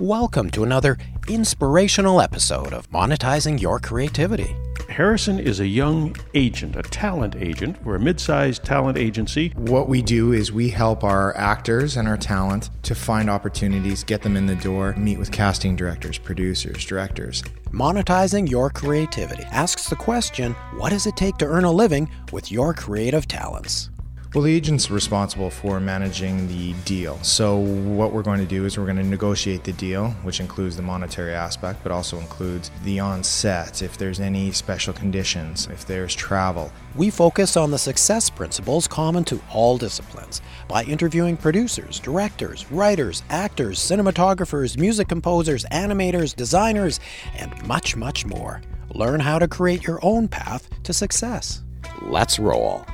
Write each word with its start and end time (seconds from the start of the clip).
Welcome 0.00 0.50
to 0.50 0.64
another 0.64 0.98
inspirational 1.28 2.20
episode 2.20 2.72
of 2.72 2.90
Monetizing 2.90 3.60
Your 3.60 3.78
Creativity. 3.78 4.56
Harrison 4.88 5.38
is 5.38 5.60
a 5.60 5.66
young 5.68 6.16
agent, 6.34 6.74
a 6.74 6.82
talent 6.82 7.36
agent. 7.36 7.80
We're 7.84 7.94
a 7.94 8.00
mid 8.00 8.18
sized 8.18 8.64
talent 8.64 8.98
agency. 8.98 9.50
What 9.50 9.88
we 9.88 10.02
do 10.02 10.32
is 10.32 10.50
we 10.50 10.68
help 10.68 11.04
our 11.04 11.36
actors 11.36 11.96
and 11.96 12.08
our 12.08 12.16
talent 12.16 12.70
to 12.82 12.96
find 12.96 13.30
opportunities, 13.30 14.02
get 14.02 14.22
them 14.22 14.36
in 14.36 14.46
the 14.46 14.56
door, 14.56 14.96
meet 14.96 15.16
with 15.16 15.30
casting 15.30 15.76
directors, 15.76 16.18
producers, 16.18 16.84
directors. 16.84 17.44
Monetizing 17.70 18.50
Your 18.50 18.70
Creativity 18.70 19.44
asks 19.44 19.88
the 19.88 19.94
question 19.94 20.54
what 20.76 20.90
does 20.90 21.06
it 21.06 21.16
take 21.16 21.36
to 21.36 21.46
earn 21.46 21.62
a 21.62 21.70
living 21.70 22.10
with 22.32 22.50
your 22.50 22.74
creative 22.74 23.28
talents? 23.28 23.90
Well, 24.34 24.42
the 24.42 24.52
agent's 24.52 24.90
responsible 24.90 25.48
for 25.48 25.78
managing 25.78 26.48
the 26.48 26.72
deal. 26.84 27.22
So, 27.22 27.58
what 27.58 28.12
we're 28.12 28.24
going 28.24 28.40
to 28.40 28.44
do 28.44 28.64
is 28.64 28.76
we're 28.76 28.84
going 28.84 28.96
to 28.96 29.04
negotiate 29.04 29.62
the 29.62 29.72
deal, 29.74 30.08
which 30.24 30.40
includes 30.40 30.74
the 30.74 30.82
monetary 30.82 31.32
aspect, 31.32 31.84
but 31.84 31.92
also 31.92 32.18
includes 32.18 32.72
the 32.82 32.98
onset, 32.98 33.80
if 33.80 33.96
there's 33.96 34.18
any 34.18 34.50
special 34.50 34.92
conditions, 34.92 35.68
if 35.70 35.86
there's 35.86 36.16
travel. 36.16 36.72
We 36.96 37.10
focus 37.10 37.56
on 37.56 37.70
the 37.70 37.78
success 37.78 38.28
principles 38.28 38.88
common 38.88 39.22
to 39.26 39.40
all 39.52 39.78
disciplines 39.78 40.42
by 40.66 40.82
interviewing 40.82 41.36
producers, 41.36 42.00
directors, 42.00 42.68
writers, 42.72 43.22
actors, 43.30 43.78
cinematographers, 43.78 44.76
music 44.76 45.06
composers, 45.06 45.64
animators, 45.66 46.34
designers, 46.34 46.98
and 47.36 47.64
much, 47.68 47.94
much 47.94 48.26
more. 48.26 48.62
Learn 48.90 49.20
how 49.20 49.38
to 49.38 49.46
create 49.46 49.86
your 49.86 50.00
own 50.02 50.26
path 50.26 50.68
to 50.82 50.92
success. 50.92 51.62
Let's 52.02 52.40
roll. 52.40 52.84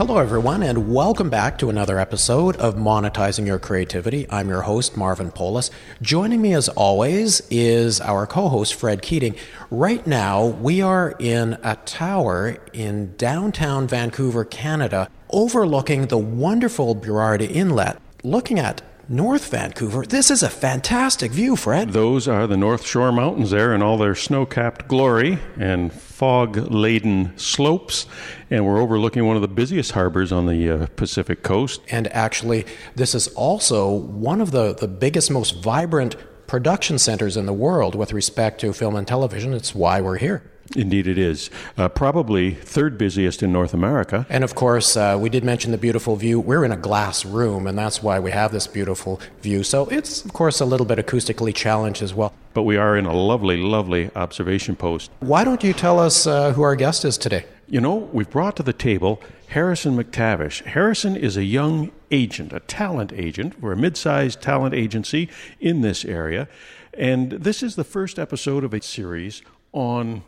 Hello, 0.00 0.16
everyone, 0.16 0.62
and 0.62 0.90
welcome 0.90 1.28
back 1.28 1.58
to 1.58 1.68
another 1.68 1.98
episode 1.98 2.56
of 2.56 2.74
Monetizing 2.74 3.46
Your 3.46 3.58
Creativity. 3.58 4.26
I'm 4.30 4.48
your 4.48 4.62
host, 4.62 4.96
Marvin 4.96 5.30
Polis. 5.30 5.70
Joining 6.00 6.40
me, 6.40 6.54
as 6.54 6.70
always, 6.70 7.42
is 7.50 8.00
our 8.00 8.26
co 8.26 8.48
host, 8.48 8.74
Fred 8.74 9.02
Keating. 9.02 9.34
Right 9.70 10.06
now, 10.06 10.46
we 10.46 10.80
are 10.80 11.14
in 11.18 11.58
a 11.62 11.76
tower 11.84 12.56
in 12.72 13.14
downtown 13.18 13.86
Vancouver, 13.86 14.46
Canada, 14.46 15.10
overlooking 15.28 16.06
the 16.06 16.16
wonderful 16.16 16.94
Burrard 16.94 17.42
Inlet, 17.42 17.98
looking 18.24 18.58
at 18.58 18.80
North 19.12 19.50
Vancouver. 19.50 20.06
This 20.06 20.30
is 20.30 20.44
a 20.44 20.48
fantastic 20.48 21.32
view, 21.32 21.56
Fred. 21.56 21.90
Those 21.90 22.28
are 22.28 22.46
the 22.46 22.56
North 22.56 22.86
Shore 22.86 23.10
Mountains 23.10 23.50
there 23.50 23.74
in 23.74 23.82
all 23.82 23.98
their 23.98 24.14
snow 24.14 24.46
capped 24.46 24.86
glory 24.86 25.40
and 25.58 25.92
fog 25.92 26.56
laden 26.70 27.36
slopes. 27.36 28.06
And 28.50 28.64
we're 28.64 28.80
overlooking 28.80 29.26
one 29.26 29.34
of 29.34 29.42
the 29.42 29.48
busiest 29.48 29.90
harbors 29.90 30.30
on 30.30 30.46
the 30.46 30.70
uh, 30.70 30.86
Pacific 30.94 31.42
coast. 31.42 31.80
And 31.90 32.06
actually, 32.12 32.66
this 32.94 33.16
is 33.16 33.26
also 33.34 33.90
one 33.92 34.40
of 34.40 34.52
the, 34.52 34.74
the 34.74 34.86
biggest, 34.86 35.28
most 35.28 35.60
vibrant 35.60 36.14
production 36.46 36.96
centers 36.96 37.36
in 37.36 37.46
the 37.46 37.52
world 37.52 37.96
with 37.96 38.12
respect 38.12 38.60
to 38.60 38.72
film 38.72 38.94
and 38.94 39.08
television. 39.08 39.52
It's 39.52 39.74
why 39.74 40.00
we're 40.00 40.18
here. 40.18 40.49
Indeed, 40.76 41.08
it 41.08 41.18
is. 41.18 41.50
Uh, 41.76 41.88
probably 41.88 42.52
third 42.54 42.96
busiest 42.96 43.42
in 43.42 43.52
North 43.52 43.74
America. 43.74 44.24
And 44.28 44.44
of 44.44 44.54
course, 44.54 44.96
uh, 44.96 45.18
we 45.20 45.28
did 45.28 45.42
mention 45.42 45.72
the 45.72 45.78
beautiful 45.78 46.14
view. 46.14 46.38
We're 46.38 46.64
in 46.64 46.70
a 46.70 46.76
glass 46.76 47.24
room, 47.24 47.66
and 47.66 47.76
that's 47.76 48.02
why 48.02 48.20
we 48.20 48.30
have 48.30 48.52
this 48.52 48.68
beautiful 48.68 49.20
view. 49.42 49.64
So 49.64 49.86
it's, 49.86 50.24
of 50.24 50.32
course, 50.32 50.60
a 50.60 50.64
little 50.64 50.86
bit 50.86 50.98
acoustically 50.98 51.54
challenged 51.54 52.02
as 52.02 52.14
well. 52.14 52.32
But 52.54 52.62
we 52.62 52.76
are 52.76 52.96
in 52.96 53.06
a 53.06 53.12
lovely, 53.12 53.56
lovely 53.56 54.10
observation 54.14 54.76
post. 54.76 55.10
Why 55.20 55.42
don't 55.42 55.62
you 55.64 55.72
tell 55.72 55.98
us 55.98 56.26
uh, 56.26 56.52
who 56.52 56.62
our 56.62 56.76
guest 56.76 57.04
is 57.04 57.18
today? 57.18 57.46
You 57.68 57.80
know, 57.80 57.96
we've 58.12 58.30
brought 58.30 58.56
to 58.56 58.62
the 58.62 58.72
table 58.72 59.20
Harrison 59.48 59.96
McTavish. 59.96 60.64
Harrison 60.64 61.16
is 61.16 61.36
a 61.36 61.44
young 61.44 61.90
agent, 62.12 62.52
a 62.52 62.60
talent 62.60 63.12
agent. 63.12 63.60
We're 63.60 63.72
a 63.72 63.76
mid 63.76 63.96
sized 63.96 64.40
talent 64.40 64.74
agency 64.74 65.28
in 65.58 65.80
this 65.80 66.04
area. 66.04 66.48
And 66.94 67.32
this 67.32 67.62
is 67.62 67.76
the 67.76 67.84
first 67.84 68.18
episode 68.18 68.62
of 68.62 68.74
a 68.74 68.82
series 68.82 69.42
on 69.72 70.22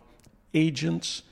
agents 0.54 1.22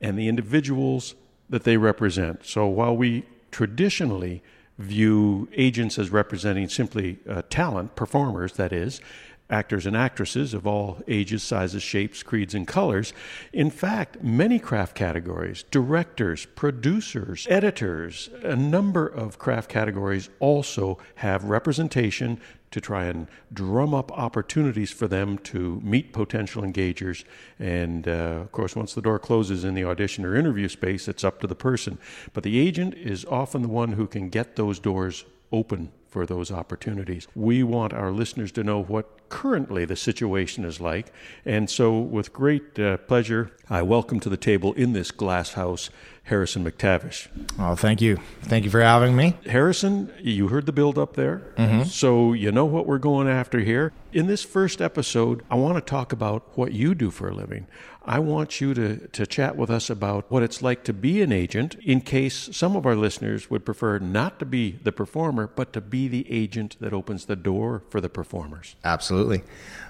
and 0.00 0.18
the 0.18 0.28
individuals 0.28 1.14
that 1.48 1.64
they 1.64 1.76
represent. 1.76 2.44
So 2.44 2.66
while 2.66 2.96
we 2.96 3.24
traditionally 3.50 4.42
view 4.78 5.48
agents 5.52 5.98
as 5.98 6.10
representing 6.10 6.68
simply 6.68 7.18
uh, 7.28 7.42
talent, 7.48 7.94
performers, 7.94 8.54
that 8.54 8.72
is, 8.72 9.00
actors 9.50 9.86
and 9.86 9.96
actresses 9.96 10.54
of 10.54 10.66
all 10.66 11.02
ages, 11.06 11.42
sizes, 11.42 11.82
shapes, 11.82 12.22
creeds, 12.22 12.54
and 12.54 12.66
colors. 12.66 13.12
In 13.52 13.70
fact, 13.70 14.22
many 14.22 14.58
craft 14.58 14.94
categories, 14.94 15.64
directors, 15.70 16.46
producers, 16.46 17.46
editors, 17.50 18.30
a 18.42 18.56
number 18.56 19.06
of 19.06 19.38
craft 19.38 19.68
categories 19.68 20.30
also 20.40 20.98
have 21.16 21.44
representation 21.44 22.40
to 22.70 22.80
try 22.80 23.04
and 23.04 23.28
drum 23.52 23.94
up 23.94 24.10
opportunities 24.10 24.90
for 24.90 25.06
them 25.06 25.38
to 25.38 25.80
meet 25.84 26.12
potential 26.12 26.64
engagers. 26.64 27.22
And 27.60 28.08
uh, 28.08 28.40
of 28.42 28.50
course, 28.50 28.74
once 28.74 28.94
the 28.94 29.02
door 29.02 29.20
closes 29.20 29.62
in 29.62 29.74
the 29.74 29.84
audition 29.84 30.24
or 30.24 30.34
interview 30.34 30.68
space, 30.68 31.06
it's 31.06 31.22
up 31.22 31.40
to 31.42 31.46
the 31.46 31.54
person. 31.54 31.98
But 32.32 32.42
the 32.42 32.58
agent 32.58 32.94
is 32.94 33.24
often 33.26 33.62
the 33.62 33.68
one 33.68 33.92
who 33.92 34.08
can 34.08 34.28
get 34.28 34.56
those 34.56 34.80
doors 34.80 35.24
open 35.52 35.92
for 36.14 36.24
those 36.26 36.52
opportunities. 36.52 37.26
We 37.34 37.64
want 37.64 37.92
our 37.92 38.12
listeners 38.12 38.52
to 38.52 38.62
know 38.62 38.80
what 38.80 39.28
currently 39.30 39.84
the 39.84 39.96
situation 39.96 40.64
is 40.64 40.80
like. 40.80 41.12
And 41.44 41.68
so, 41.68 41.98
with 41.98 42.32
great 42.32 42.78
uh, 42.78 42.98
pleasure, 42.98 43.50
I 43.68 43.82
welcome 43.82 44.20
to 44.20 44.28
the 44.28 44.36
table 44.36 44.74
in 44.74 44.92
this 44.92 45.10
glass 45.10 45.54
house 45.54 45.90
Harrison 46.24 46.64
McTavish. 46.64 47.28
Oh, 47.58 47.74
thank 47.74 48.00
you. 48.00 48.18
Thank 48.42 48.64
you 48.64 48.70
for 48.70 48.80
having 48.80 49.14
me. 49.14 49.36
Harrison, 49.44 50.10
you 50.20 50.48
heard 50.48 50.64
the 50.64 50.72
build 50.72 50.98
up 50.98 51.16
there. 51.16 51.42
Mm-hmm. 51.58 51.82
So, 51.82 52.32
you 52.32 52.50
know 52.50 52.64
what 52.64 52.86
we're 52.86 52.98
going 52.98 53.28
after 53.28 53.60
here. 53.60 53.92
In 54.10 54.26
this 54.26 54.42
first 54.42 54.80
episode, 54.80 55.42
I 55.50 55.56
want 55.56 55.76
to 55.76 55.82
talk 55.82 56.12
about 56.12 56.56
what 56.56 56.72
you 56.72 56.94
do 56.94 57.10
for 57.10 57.28
a 57.28 57.34
living. 57.34 57.66
I 58.06 58.20
want 58.20 58.60
you 58.60 58.72
to, 58.74 59.06
to 59.08 59.26
chat 59.26 59.56
with 59.56 59.70
us 59.70 59.90
about 59.90 60.30
what 60.30 60.42
it's 60.42 60.62
like 60.62 60.84
to 60.84 60.94
be 60.94 61.20
an 61.20 61.32
agent 61.32 61.74
in 61.76 62.00
case 62.00 62.48
some 62.52 62.74
of 62.74 62.86
our 62.86 62.96
listeners 62.96 63.50
would 63.50 63.66
prefer 63.66 63.98
not 63.98 64.38
to 64.38 64.46
be 64.46 64.78
the 64.82 64.92
performer, 64.92 65.50
but 65.54 65.72
to 65.74 65.80
be 65.82 66.08
the 66.08 66.30
agent 66.30 66.76
that 66.80 66.94
opens 66.94 67.26
the 67.26 67.36
door 67.36 67.82
for 67.90 68.00
the 68.00 68.08
performers. 68.08 68.76
Absolutely. 68.84 69.42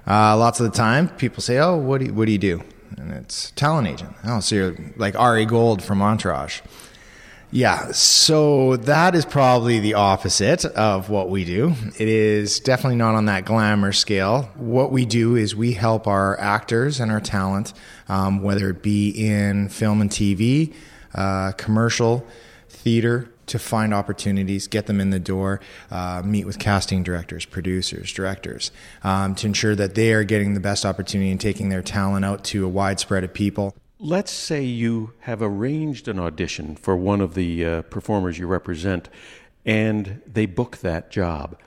Uh, 0.06 0.36
lots 0.36 0.58
of 0.58 0.70
the 0.70 0.76
time, 0.76 1.08
people 1.10 1.42
say, 1.42 1.58
Oh, 1.58 1.76
what 1.76 1.98
do 1.98 2.06
you, 2.06 2.14
what 2.14 2.26
do, 2.26 2.32
you 2.32 2.38
do? 2.38 2.62
And 2.96 3.12
it's 3.12 3.50
talent 3.52 3.88
agent. 3.88 4.14
Oh, 4.24 4.40
so 4.40 4.54
you're 4.54 4.76
like 4.96 5.16
Ari 5.16 5.46
Gold 5.46 5.82
from 5.82 6.02
Entourage. 6.02 6.60
Yeah, 7.50 7.92
so 7.92 8.76
that 8.78 9.14
is 9.14 9.24
probably 9.24 9.78
the 9.78 9.94
opposite 9.94 10.64
of 10.64 11.08
what 11.08 11.30
we 11.30 11.44
do. 11.44 11.74
It 11.96 12.08
is 12.08 12.58
definitely 12.58 12.96
not 12.96 13.14
on 13.14 13.26
that 13.26 13.44
glamour 13.44 13.92
scale. 13.92 14.50
What 14.56 14.90
we 14.90 15.04
do 15.06 15.36
is 15.36 15.54
we 15.54 15.72
help 15.72 16.08
our 16.08 16.38
actors 16.40 16.98
and 16.98 17.12
our 17.12 17.20
talent, 17.20 17.72
um, 18.08 18.42
whether 18.42 18.70
it 18.70 18.82
be 18.82 19.10
in 19.10 19.68
film 19.68 20.00
and 20.00 20.10
TV, 20.10 20.74
uh, 21.14 21.52
commercial, 21.52 22.26
theater, 22.74 23.30
to 23.46 23.58
find 23.58 23.92
opportunities, 23.92 24.66
get 24.66 24.86
them 24.86 25.00
in 25.00 25.10
the 25.10 25.18
door, 25.18 25.60
uh, 25.90 26.22
meet 26.24 26.46
with 26.46 26.58
casting 26.58 27.02
directors, 27.02 27.44
producers, 27.44 28.12
directors, 28.12 28.70
um, 29.02 29.34
to 29.34 29.46
ensure 29.46 29.74
that 29.74 29.94
they 29.94 30.12
are 30.12 30.24
getting 30.24 30.54
the 30.54 30.60
best 30.60 30.84
opportunity 30.84 31.30
and 31.30 31.40
taking 31.40 31.68
their 31.68 31.82
talent 31.82 32.24
out 32.24 32.44
to 32.44 32.64
a 32.64 32.68
wide 32.68 33.00
spread 33.00 33.24
of 33.24 33.32
people. 33.34 33.74
Let's 33.98 34.32
say 34.32 34.62
you 34.62 35.12
have 35.20 35.40
arranged 35.40 36.08
an 36.08 36.18
audition 36.18 36.76
for 36.76 36.96
one 36.96 37.20
of 37.20 37.34
the 37.34 37.64
uh, 37.64 37.82
performers 37.82 38.38
you 38.38 38.46
represent 38.46 39.08
and 39.64 40.20
they 40.26 40.46
book 40.46 40.78
that 40.78 41.10
job. 41.10 41.58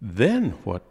Then 0.00 0.50
what 0.64 0.82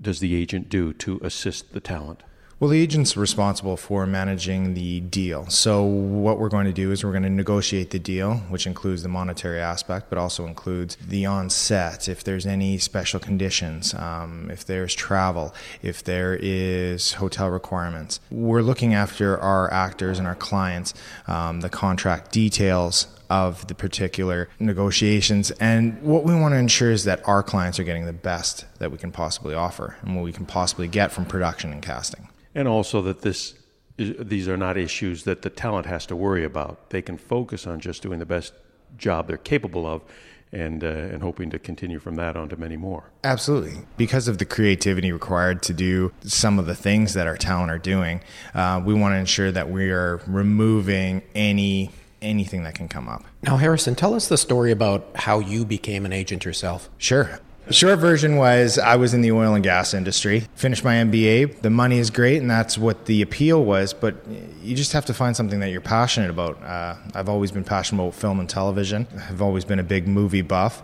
does 0.00 0.20
the 0.20 0.34
agent 0.34 0.68
do 0.68 0.92
to 0.94 1.20
assist 1.22 1.72
the 1.72 1.80
talent? 1.80 2.22
Well, 2.62 2.68
the 2.68 2.80
agent's 2.80 3.16
responsible 3.16 3.76
for 3.76 4.06
managing 4.06 4.74
the 4.74 5.00
deal. 5.00 5.46
So, 5.48 5.82
what 5.82 6.38
we're 6.38 6.48
going 6.48 6.66
to 6.66 6.72
do 6.72 6.92
is 6.92 7.02
we're 7.02 7.10
going 7.10 7.24
to 7.24 7.28
negotiate 7.28 7.90
the 7.90 7.98
deal, 7.98 8.36
which 8.50 8.68
includes 8.68 9.02
the 9.02 9.08
monetary 9.08 9.58
aspect, 9.58 10.08
but 10.08 10.16
also 10.16 10.46
includes 10.46 10.96
the 11.04 11.26
on 11.26 11.50
set, 11.50 12.08
if 12.08 12.22
there's 12.22 12.46
any 12.46 12.78
special 12.78 13.18
conditions, 13.18 13.94
um, 13.94 14.48
if 14.48 14.64
there's 14.64 14.94
travel, 14.94 15.52
if 15.82 16.04
there 16.04 16.38
is 16.40 17.14
hotel 17.14 17.48
requirements. 17.48 18.20
We're 18.30 18.62
looking 18.62 18.94
after 18.94 19.36
our 19.36 19.68
actors 19.72 20.20
and 20.20 20.28
our 20.28 20.36
clients, 20.36 20.94
um, 21.26 21.62
the 21.62 21.68
contract 21.68 22.30
details 22.30 23.08
of 23.28 23.66
the 23.66 23.74
particular 23.74 24.48
negotiations. 24.60 25.50
And 25.58 26.00
what 26.00 26.22
we 26.22 26.32
want 26.32 26.52
to 26.52 26.58
ensure 26.58 26.92
is 26.92 27.02
that 27.04 27.26
our 27.26 27.42
clients 27.42 27.80
are 27.80 27.84
getting 27.84 28.06
the 28.06 28.12
best 28.12 28.66
that 28.78 28.92
we 28.92 28.98
can 28.98 29.10
possibly 29.10 29.52
offer 29.52 29.96
and 30.02 30.14
what 30.14 30.22
we 30.22 30.32
can 30.32 30.46
possibly 30.46 30.86
get 30.86 31.10
from 31.10 31.24
production 31.24 31.72
and 31.72 31.82
casting 31.82 32.28
and 32.54 32.68
also 32.68 33.02
that 33.02 33.22
this 33.22 33.54
these 33.96 34.48
are 34.48 34.56
not 34.56 34.76
issues 34.76 35.24
that 35.24 35.42
the 35.42 35.50
talent 35.50 35.86
has 35.86 36.06
to 36.06 36.16
worry 36.16 36.44
about. 36.44 36.90
They 36.90 37.02
can 37.02 37.18
focus 37.18 37.66
on 37.66 37.78
just 37.80 38.02
doing 38.02 38.18
the 38.18 38.26
best 38.26 38.52
job 38.96 39.28
they're 39.28 39.36
capable 39.36 39.86
of, 39.86 40.02
and 40.50 40.82
uh, 40.82 40.86
and 40.86 41.22
hoping 41.22 41.50
to 41.50 41.58
continue 41.58 41.98
from 41.98 42.16
that 42.16 42.36
on 42.36 42.48
to 42.50 42.56
many 42.56 42.76
more. 42.76 43.10
Absolutely, 43.24 43.82
because 43.96 44.28
of 44.28 44.38
the 44.38 44.44
creativity 44.44 45.12
required 45.12 45.62
to 45.64 45.72
do 45.72 46.12
some 46.22 46.58
of 46.58 46.66
the 46.66 46.74
things 46.74 47.14
that 47.14 47.26
our 47.26 47.36
talent 47.36 47.70
are 47.70 47.78
doing, 47.78 48.20
uh, 48.54 48.80
we 48.84 48.94
want 48.94 49.12
to 49.12 49.18
ensure 49.18 49.52
that 49.52 49.70
we 49.70 49.90
are 49.90 50.20
removing 50.26 51.22
any 51.34 51.90
anything 52.20 52.62
that 52.64 52.74
can 52.74 52.88
come 52.88 53.08
up. 53.08 53.24
Now, 53.42 53.56
Harrison, 53.56 53.94
tell 53.94 54.14
us 54.14 54.28
the 54.28 54.38
story 54.38 54.70
about 54.70 55.10
how 55.16 55.40
you 55.40 55.64
became 55.64 56.06
an 56.06 56.12
agent 56.12 56.44
yourself. 56.44 56.88
Sure. 56.96 57.40
Short 57.70 58.00
version 58.00 58.36
was 58.36 58.76
I 58.76 58.96
was 58.96 59.14
in 59.14 59.20
the 59.22 59.30
oil 59.30 59.54
and 59.54 59.62
gas 59.62 59.94
industry, 59.94 60.48
finished 60.56 60.82
my 60.82 60.96
MBA. 60.96 61.60
The 61.62 61.70
money 61.70 61.98
is 61.98 62.10
great, 62.10 62.42
and 62.42 62.50
that's 62.50 62.76
what 62.76 63.06
the 63.06 63.22
appeal 63.22 63.64
was, 63.64 63.94
but 63.94 64.16
you 64.60 64.74
just 64.74 64.92
have 64.92 65.06
to 65.06 65.14
find 65.14 65.36
something 65.36 65.60
that 65.60 65.70
you're 65.70 65.80
passionate 65.80 66.28
about. 66.28 66.60
Uh, 66.62 66.96
I've 67.14 67.28
always 67.28 67.52
been 67.52 67.62
passionate 67.62 68.02
about 68.02 68.14
film 68.14 68.40
and 68.40 68.48
television, 68.48 69.06
I've 69.28 69.40
always 69.40 69.64
been 69.64 69.78
a 69.78 69.84
big 69.84 70.08
movie 70.08 70.42
buff 70.42 70.82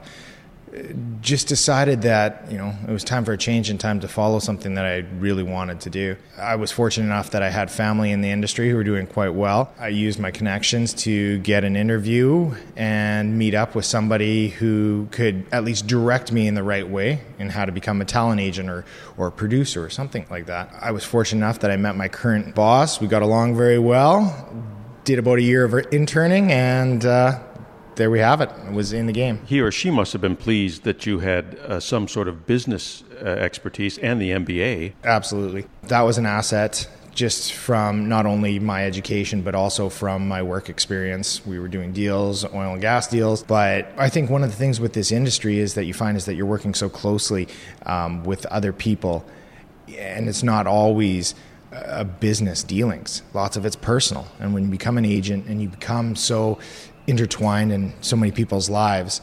just 1.20 1.48
decided 1.48 2.02
that 2.02 2.50
you 2.50 2.58
know 2.58 2.74
it 2.86 2.90
was 2.90 3.04
time 3.04 3.24
for 3.24 3.32
a 3.32 3.38
change 3.38 3.70
and 3.70 3.78
time 3.78 4.00
to 4.00 4.08
follow 4.08 4.38
something 4.38 4.74
that 4.74 4.84
I 4.84 4.98
really 5.18 5.42
wanted 5.42 5.80
to 5.80 5.90
do. 5.90 6.16
I 6.36 6.56
was 6.56 6.70
fortunate 6.70 7.06
enough 7.06 7.30
that 7.30 7.42
I 7.42 7.50
had 7.50 7.70
family 7.70 8.12
in 8.12 8.20
the 8.20 8.30
industry 8.30 8.70
who 8.70 8.76
were 8.76 8.84
doing 8.84 9.06
quite 9.06 9.30
well. 9.30 9.72
I 9.78 9.88
used 9.88 10.18
my 10.18 10.30
connections 10.30 10.94
to 10.94 11.38
get 11.38 11.64
an 11.64 11.76
interview 11.76 12.54
and 12.76 13.38
meet 13.38 13.54
up 13.54 13.74
with 13.74 13.84
somebody 13.84 14.48
who 14.48 15.08
could 15.10 15.46
at 15.52 15.64
least 15.64 15.86
direct 15.86 16.32
me 16.32 16.46
in 16.46 16.54
the 16.54 16.62
right 16.62 16.88
way 16.88 17.20
in 17.38 17.50
how 17.50 17.64
to 17.64 17.72
become 17.72 18.00
a 18.00 18.04
talent 18.04 18.40
agent 18.40 18.68
or 18.68 18.84
or 19.16 19.28
a 19.28 19.32
producer 19.32 19.84
or 19.84 19.90
something 19.90 20.26
like 20.30 20.46
that. 20.46 20.72
I 20.80 20.92
was 20.92 21.04
fortunate 21.04 21.44
enough 21.44 21.60
that 21.60 21.70
I 21.70 21.76
met 21.76 21.96
my 21.96 22.08
current 22.08 22.54
boss. 22.54 23.00
We 23.00 23.08
got 23.08 23.22
along 23.22 23.56
very 23.56 23.78
well. 23.78 24.48
Did 25.04 25.18
about 25.18 25.38
a 25.38 25.42
year 25.42 25.64
of 25.64 25.74
interning 25.92 26.52
and. 26.52 27.04
Uh, 27.04 27.40
there 27.98 28.10
we 28.10 28.20
have 28.20 28.40
it. 28.40 28.50
It 28.66 28.72
was 28.72 28.92
in 28.92 29.06
the 29.06 29.12
game. 29.12 29.40
He 29.44 29.60
or 29.60 29.70
she 29.70 29.90
must 29.90 30.12
have 30.14 30.22
been 30.22 30.36
pleased 30.36 30.84
that 30.84 31.04
you 31.04 31.18
had 31.18 31.56
uh, 31.56 31.80
some 31.80 32.08
sort 32.08 32.28
of 32.28 32.46
business 32.46 33.04
uh, 33.20 33.26
expertise 33.26 33.98
and 33.98 34.22
the 34.22 34.30
MBA. 34.30 34.94
Absolutely. 35.04 35.66
That 35.82 36.02
was 36.02 36.16
an 36.16 36.24
asset 36.24 36.88
just 37.12 37.52
from 37.52 38.08
not 38.08 38.26
only 38.26 38.60
my 38.60 38.86
education 38.86 39.42
but 39.42 39.52
also 39.52 39.88
from 39.88 40.28
my 40.28 40.40
work 40.40 40.68
experience. 40.68 41.44
We 41.44 41.58
were 41.58 41.66
doing 41.66 41.92
deals, 41.92 42.44
oil 42.44 42.72
and 42.72 42.80
gas 42.80 43.08
deals. 43.08 43.42
But 43.42 43.92
I 43.98 44.08
think 44.08 44.30
one 44.30 44.44
of 44.44 44.50
the 44.50 44.56
things 44.56 44.78
with 44.80 44.92
this 44.92 45.10
industry 45.10 45.58
is 45.58 45.74
that 45.74 45.84
you 45.84 45.92
find 45.92 46.16
is 46.16 46.24
that 46.26 46.34
you're 46.34 46.46
working 46.46 46.74
so 46.74 46.88
closely 46.88 47.48
um, 47.84 48.22
with 48.22 48.46
other 48.46 48.72
people, 48.72 49.26
and 49.88 50.28
it's 50.28 50.44
not 50.44 50.68
always 50.68 51.34
a 51.72 52.04
business 52.04 52.62
dealings. 52.62 53.22
Lots 53.34 53.56
of 53.56 53.66
it's 53.66 53.76
personal. 53.76 54.26
And 54.38 54.54
when 54.54 54.64
you 54.64 54.70
become 54.70 54.96
an 54.96 55.04
agent 55.04 55.46
and 55.46 55.60
you 55.60 55.68
become 55.68 56.14
so 56.16 56.58
intertwined 57.08 57.72
in 57.72 57.92
so 58.02 58.14
many 58.14 58.30
people's 58.30 58.68
lives. 58.70 59.20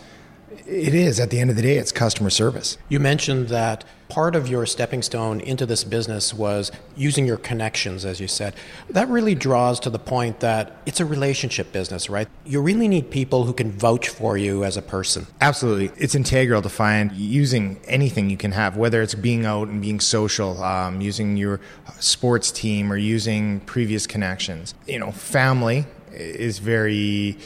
It 0.68 0.96
is, 0.96 1.20
at 1.20 1.30
the 1.30 1.40
end 1.40 1.52
of 1.52 1.56
the 1.56 1.62
day, 1.62 1.78
it's 1.78 1.92
customer 1.92 2.32
service. 2.32 2.78
You 2.90 3.00
mentioned 3.00 3.50
that 3.50 3.84
part 4.10 4.36
of 4.36 4.48
your 4.48 4.66
stepping 4.66 5.02
stone 5.02 5.40
into 5.40 5.66
this 5.66 5.84
business 5.84 6.34
was 6.34 6.72
using 6.96 7.26
your 7.26 7.38
connections, 7.38 8.06
as 8.06 8.20
you 8.20 8.28
said. 8.28 8.56
That 8.90 9.08
really 9.10 9.36
draws 9.36 9.80
to 9.82 9.90
the 9.90 10.00
point 10.00 10.40
that 10.40 10.78
it's 10.86 11.00
a 11.00 11.06
relationship 11.06 11.72
business, 11.72 12.10
right? 12.10 12.28
You 12.46 12.62
really 12.62 12.88
need 12.88 13.12
people 13.12 13.44
who 13.44 13.54
can 13.54 13.72
vouch 13.72 14.10
for 14.10 14.38
you 14.38 14.64
as 14.64 14.78
a 14.78 14.82
person. 14.82 15.28
Absolutely. 15.42 15.92
It's 15.98 16.16
integral 16.16 16.62
to 16.64 16.70
find 16.70 17.12
using 17.12 17.80
anything 17.86 18.30
you 18.30 18.38
can 18.38 18.54
have, 18.54 18.78
whether 18.78 19.02
it's 19.04 19.16
being 19.16 19.46
out 19.46 19.68
and 19.68 19.82
being 19.82 20.00
social, 20.00 20.64
um, 20.64 21.02
using 21.02 21.38
your 21.38 21.60
sports 22.00 22.52
team, 22.52 22.92
or 22.92 22.98
using 22.98 23.60
previous 23.62 24.08
connections. 24.08 24.74
You 24.88 25.00
know, 25.00 25.12
family 25.12 25.86
is 26.12 26.60
very 26.60 27.38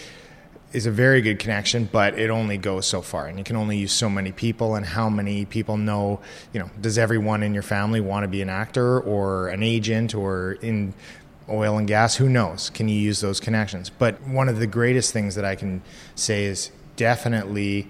is 0.71 0.85
a 0.85 0.91
very 0.91 1.21
good 1.21 1.39
connection, 1.39 1.89
but 1.91 2.17
it 2.19 2.29
only 2.29 2.57
goes 2.57 2.85
so 2.85 3.01
far, 3.01 3.27
and 3.27 3.37
you 3.37 3.43
can 3.43 3.55
only 3.55 3.77
use 3.77 3.91
so 3.91 4.09
many 4.09 4.31
people. 4.31 4.75
And 4.75 4.85
how 4.85 5.09
many 5.09 5.45
people 5.45 5.77
know? 5.77 6.19
You 6.53 6.59
know, 6.59 6.69
does 6.79 6.97
everyone 6.97 7.43
in 7.43 7.53
your 7.53 7.63
family 7.63 8.01
want 8.01 8.23
to 8.23 8.27
be 8.27 8.41
an 8.41 8.49
actor 8.49 8.99
or 8.99 9.47
an 9.47 9.63
agent 9.63 10.13
or 10.13 10.53
in 10.61 10.93
oil 11.49 11.77
and 11.77 11.87
gas? 11.87 12.15
Who 12.15 12.29
knows? 12.29 12.69
Can 12.69 12.87
you 12.87 12.99
use 12.99 13.21
those 13.21 13.39
connections? 13.39 13.89
But 13.89 14.21
one 14.21 14.47
of 14.49 14.59
the 14.59 14.67
greatest 14.67 15.11
things 15.11 15.35
that 15.35 15.45
I 15.45 15.55
can 15.55 15.81
say 16.15 16.45
is 16.45 16.71
definitely 16.95 17.87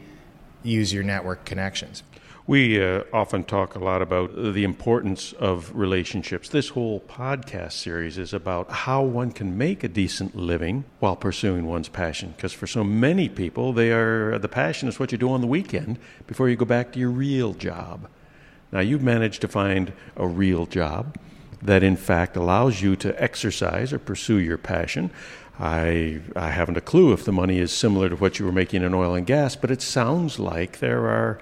use 0.63 0.93
your 0.93 1.03
network 1.03 1.45
connections. 1.45 2.03
We 2.49 2.83
uh, 2.83 3.03
often 3.13 3.43
talk 3.43 3.75
a 3.75 3.79
lot 3.79 4.01
about 4.01 4.33
the 4.33 4.63
importance 4.63 5.33
of 5.33 5.71
relationships. 5.75 6.49
This 6.49 6.69
whole 6.69 6.99
podcast 7.01 7.73
series 7.73 8.17
is 8.17 8.33
about 8.33 8.71
how 8.71 9.03
one 9.03 9.29
can 9.29 9.55
make 9.55 9.83
a 9.83 9.87
decent 9.87 10.35
living 10.35 10.85
while 10.99 11.15
pursuing 11.15 11.67
one's 11.67 11.89
passion. 11.89 12.33
Because 12.35 12.51
for 12.51 12.65
so 12.65 12.83
many 12.83 13.29
people, 13.29 13.71
they 13.71 13.91
are 13.91 14.39
the 14.39 14.47
passion 14.47 14.89
is 14.89 14.99
what 14.99 15.11
you 15.11 15.17
do 15.19 15.29
on 15.29 15.41
the 15.41 15.47
weekend 15.47 15.99
before 16.25 16.49
you 16.49 16.55
go 16.55 16.65
back 16.65 16.91
to 16.93 16.99
your 16.99 17.11
real 17.11 17.53
job. 17.53 18.09
Now, 18.71 18.79
you've 18.79 19.03
managed 19.03 19.41
to 19.41 19.47
find 19.47 19.93
a 20.15 20.25
real 20.25 20.65
job 20.65 21.15
that, 21.61 21.83
in 21.83 21.95
fact, 21.95 22.35
allows 22.35 22.81
you 22.81 22.95
to 22.97 23.21
exercise 23.21 23.91
or 23.94 24.00
pursue 24.00 24.38
your 24.38 24.57
passion. 24.57 25.11
I, 25.59 26.21
I 26.35 26.51
haven't 26.51 26.77
a 26.77 26.81
clue 26.81 27.11
if 27.11 27.25
the 27.25 27.33
money 27.33 27.59
is 27.59 27.71
similar 27.71 28.07
to 28.09 28.15
what 28.15 28.39
you 28.39 28.45
were 28.45 28.51
making 28.51 28.81
in 28.81 28.94
oil 28.94 29.13
and 29.13 29.25
gas, 29.25 29.57
but 29.57 29.69
it 29.69 29.81
sounds 29.81 30.39
like 30.39 30.79
there 30.79 31.07
are 31.07 31.39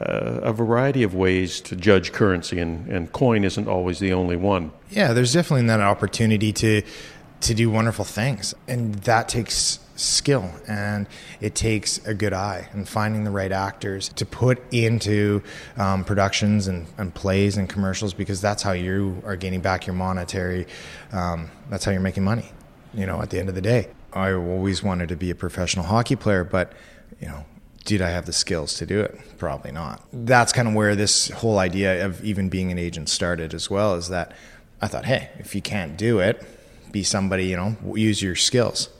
uh, 0.00 0.40
a 0.42 0.52
variety 0.52 1.02
of 1.02 1.14
ways 1.14 1.60
to 1.62 1.76
judge 1.76 2.12
currency, 2.12 2.58
and, 2.60 2.88
and 2.88 3.12
coin 3.12 3.44
isn't 3.44 3.68
always 3.68 3.98
the 3.98 4.12
only 4.12 4.36
one. 4.36 4.70
Yeah, 4.90 5.12
there's 5.12 5.32
definitely 5.32 5.66
that 5.66 5.80
opportunity 5.80 6.52
to 6.54 6.82
to 7.40 7.54
do 7.54 7.70
wonderful 7.70 8.04
things, 8.04 8.52
and 8.66 8.94
that 9.04 9.28
takes 9.28 9.78
skill 9.98 10.50
and 10.68 11.06
it 11.40 11.54
takes 11.54 11.98
a 12.06 12.14
good 12.14 12.32
eye 12.32 12.68
and 12.72 12.88
finding 12.88 13.24
the 13.24 13.30
right 13.30 13.52
actors 13.52 14.08
to 14.10 14.24
put 14.24 14.62
into 14.72 15.42
um, 15.76 16.04
productions 16.04 16.68
and, 16.68 16.86
and, 16.98 17.14
plays 17.14 17.56
and 17.56 17.68
commercials 17.68 18.14
because 18.14 18.40
that's 18.40 18.62
how 18.62 18.72
you 18.72 19.20
are 19.24 19.34
gaining 19.34 19.60
back 19.60 19.86
your 19.86 19.94
monetary 19.94 20.66
um, 21.12 21.50
that's 21.68 21.84
how 21.84 21.90
you're 21.90 22.00
making 22.00 22.22
money 22.22 22.50
you 22.94 23.06
know 23.06 23.20
at 23.20 23.30
the 23.30 23.38
end 23.38 23.48
of 23.48 23.54
the 23.54 23.60
day 23.60 23.88
i 24.12 24.32
always 24.32 24.82
wanted 24.82 25.08
to 25.08 25.16
be 25.16 25.30
a 25.30 25.34
professional 25.34 25.84
hockey 25.84 26.14
player 26.14 26.44
but 26.44 26.72
you 27.20 27.26
know 27.26 27.44
did 27.88 28.02
I 28.02 28.10
have 28.10 28.26
the 28.26 28.34
skills 28.34 28.74
to 28.74 28.84
do 28.84 29.00
it? 29.00 29.18
Probably 29.38 29.72
not. 29.72 30.02
That's 30.12 30.52
kind 30.52 30.68
of 30.68 30.74
where 30.74 30.94
this 30.94 31.30
whole 31.30 31.58
idea 31.58 32.04
of 32.04 32.22
even 32.22 32.50
being 32.50 32.70
an 32.70 32.78
agent 32.78 33.08
started 33.08 33.54
as 33.54 33.70
well, 33.70 33.94
is 33.94 34.10
that 34.10 34.34
I 34.82 34.88
thought, 34.88 35.06
hey, 35.06 35.30
if 35.38 35.54
you 35.54 35.62
can't 35.62 35.96
do 35.96 36.18
it, 36.18 36.44
be 36.92 37.02
somebody, 37.02 37.46
you 37.46 37.56
know, 37.56 37.76
use 37.96 38.20
your 38.20 38.36
skills, 38.36 38.90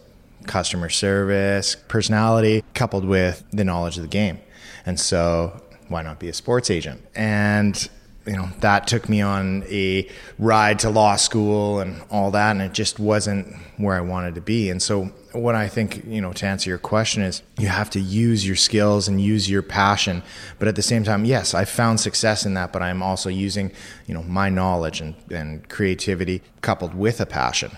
customer 0.49 0.89
service, 0.89 1.77
personality, 1.87 2.65
coupled 2.75 3.05
with 3.05 3.45
the 3.53 3.65
knowledge 3.65 3.97
of 3.97 4.03
the 4.03 4.09
game. 4.09 4.41
And 4.85 4.99
so 4.99 5.63
why 5.89 6.03
not 6.03 6.19
be 6.19 6.29
a 6.29 6.33
sports 6.33 6.71
agent? 6.71 7.03
And 7.15 7.89
you 8.29 8.37
know 8.37 8.51
that 8.61 8.87
took 8.87 9.09
me 9.09 9.23
on 9.23 9.65
a 9.71 10.07
ride 10.39 10.79
to 10.81 10.91
law 10.91 11.17
school 11.17 11.81
and 11.81 12.03
all 12.11 12.31
that 12.33 12.51
and 12.51 12.61
it 12.61 12.75
just 12.75 12.99
wasn't 12.99 13.57
where 13.79 13.97
I 13.97 14.03
wanted 14.03 14.35
to 14.35 14.43
be 14.43 14.69
and 14.69 14.83
so 14.83 15.07
what 15.33 15.55
I 15.55 15.69
think 15.69 16.05
you 16.05 16.21
know 16.21 16.35
to 16.35 16.47
answer 16.47 16.69
your 16.69 16.79
question 16.79 17.23
is 17.23 17.43
you 17.59 17.69
have 17.69 17.89
to 17.91 18.01
use 18.01 18.47
your 18.47 18.57
skills 18.57 19.09
and 19.09 19.19
use 19.19 19.49
your 19.49 19.63
passion 19.63 20.23
but 20.59 20.69
at 20.69 20.77
the 20.77 20.83
same 20.83 21.05
time 21.05 21.25
yes 21.25 21.55
I 21.55 21.65
found 21.65 22.01
success 22.01 22.45
in 22.45 22.53
that 22.55 22.71
but 22.71 22.83
I'm 22.83 23.03
also 23.03 23.31
using 23.31 23.73
you 24.07 24.13
know 24.13 24.23
my 24.23 24.51
knowledge 24.51 25.01
and, 25.01 25.15
and 25.31 25.67
creativity 25.71 26.43
coupled 26.61 26.95
with 26.95 27.23
a 27.23 27.27
passion 27.27 27.71